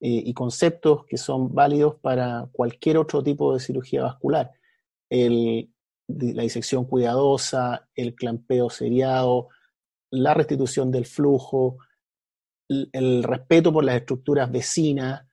y 0.00 0.32
conceptos 0.32 1.04
que 1.06 1.16
son 1.16 1.52
válidos 1.52 1.96
para 1.96 2.48
cualquier 2.52 2.98
otro 2.98 3.20
tipo 3.20 3.52
de 3.52 3.58
cirugía 3.58 4.04
vascular. 4.04 4.52
la 5.10 6.42
disección 6.42 6.84
cuidadosa, 6.84 7.88
el 7.96 8.14
clampeo 8.14 8.70
seriado, 8.70 9.48
la 10.12 10.34
restitución 10.34 10.92
del 10.92 11.04
flujo, 11.04 11.78
el, 12.68 13.24
respeto 13.24 13.72
por 13.72 13.84
las 13.84 13.96
estructuras 13.96 14.52
vecinas, 14.52 15.26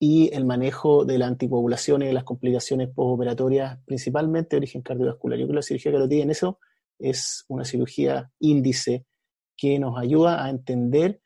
y 0.00 0.30
el 0.32 0.44
manejo 0.44 1.04
de 1.04 1.18
la 1.18 1.26
anticoagulación 1.26 2.02
y 2.02 2.06
de 2.06 2.12
las 2.12 2.24
complicaciones 2.24 2.88
postoperatorias, 2.88 3.78
principalmente 3.84 4.50
de 4.50 4.58
origen 4.58 4.82
cardiovascular. 4.82 5.38
Yo 5.38 5.46
creo 5.46 5.54
que 5.54 5.56
la 5.56 5.62
cirugía 5.62 5.92
carotida 5.92 6.22
en 6.22 6.30
eso 6.30 6.58
es 6.98 7.44
una 7.48 7.64
cirugía 7.64 8.30
índice 8.40 9.04
que 9.56 9.78
nos 9.78 9.98
ayuda 9.98 10.44
a 10.44 10.50
entender 10.50 11.20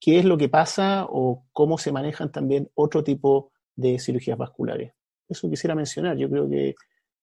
qué 0.00 0.18
es 0.18 0.24
lo 0.24 0.36
que 0.36 0.48
pasa 0.48 1.06
o 1.08 1.46
cómo 1.52 1.78
se 1.78 1.92
manejan 1.92 2.32
también 2.32 2.68
otro 2.74 3.04
tipo 3.04 3.52
de 3.76 3.98
cirugías 3.98 4.36
vasculares. 4.36 4.92
Eso 5.28 5.48
quisiera 5.48 5.74
mencionar. 5.74 6.16
Yo 6.16 6.28
creo 6.28 6.48
que 6.48 6.74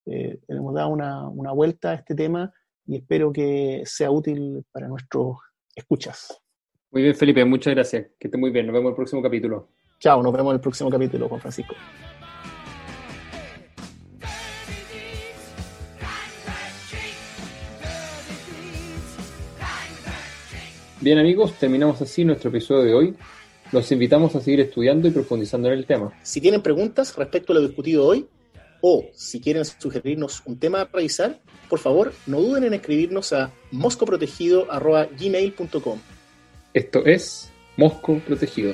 eh, 0.06 0.40
hemos 0.48 0.74
dado 0.74 0.90
una, 0.90 1.28
una 1.28 1.52
vuelta 1.52 1.92
a 1.92 1.96
este 1.96 2.16
tema 2.16 2.52
y 2.86 2.96
espero 2.96 3.32
que 3.32 3.84
sea 3.86 4.10
útil 4.10 4.66
para 4.72 4.88
nuestros 4.88 5.38
escuchas. 5.76 6.42
Muy 6.92 7.04
bien, 7.04 7.16
Felipe, 7.16 7.46
muchas 7.46 7.74
gracias. 7.76 8.08
Que 8.20 8.28
esté 8.28 8.38
muy 8.38 8.50
bien. 8.50 8.66
Nos 8.66 8.74
vemos 8.74 8.88
en 8.88 8.92
el 8.92 8.96
próximo 8.96 9.22
capítulo. 9.22 9.70
Chao, 10.00 10.24
nos 10.24 10.34
vemos 10.34 10.52
en 10.52 10.56
el 10.56 10.62
próximo 10.62 10.90
capítulo, 10.90 11.28
Juan 11.28 11.42
Francisco. 11.42 11.76
Bien 21.02 21.18
amigos, 21.18 21.54
terminamos 21.54 22.02
así 22.02 22.26
nuestro 22.26 22.50
episodio 22.50 22.84
de 22.84 22.94
hoy. 22.94 23.16
Los 23.72 23.90
invitamos 23.94 24.36
a 24.36 24.42
seguir 24.42 24.60
estudiando 24.60 25.08
y 25.08 25.12
profundizando 25.12 25.70
en 25.70 25.76
el 25.76 25.86
tema. 25.86 26.12
Si 26.24 26.42
tienen 26.42 26.62
preguntas 26.62 27.16
respecto 27.16 27.54
a 27.54 27.56
lo 27.56 27.62
discutido 27.62 28.06
hoy 28.06 28.28
o 28.82 29.06
si 29.14 29.40
quieren 29.40 29.64
sugerirnos 29.64 30.44
un 30.46 30.60
tema 30.60 30.82
a 30.82 30.90
revisar, 30.92 31.40
por 31.70 31.80
favor 31.80 32.12
no 32.26 32.42
duden 32.42 32.66
en 32.66 32.74
escribirnos 32.74 33.32
a 33.32 33.50
moscoprotegido.gmail.com 33.72 36.00
Esto 36.74 37.06
es 37.06 37.50
Mosco 37.78 38.20
Protegido. 38.20 38.74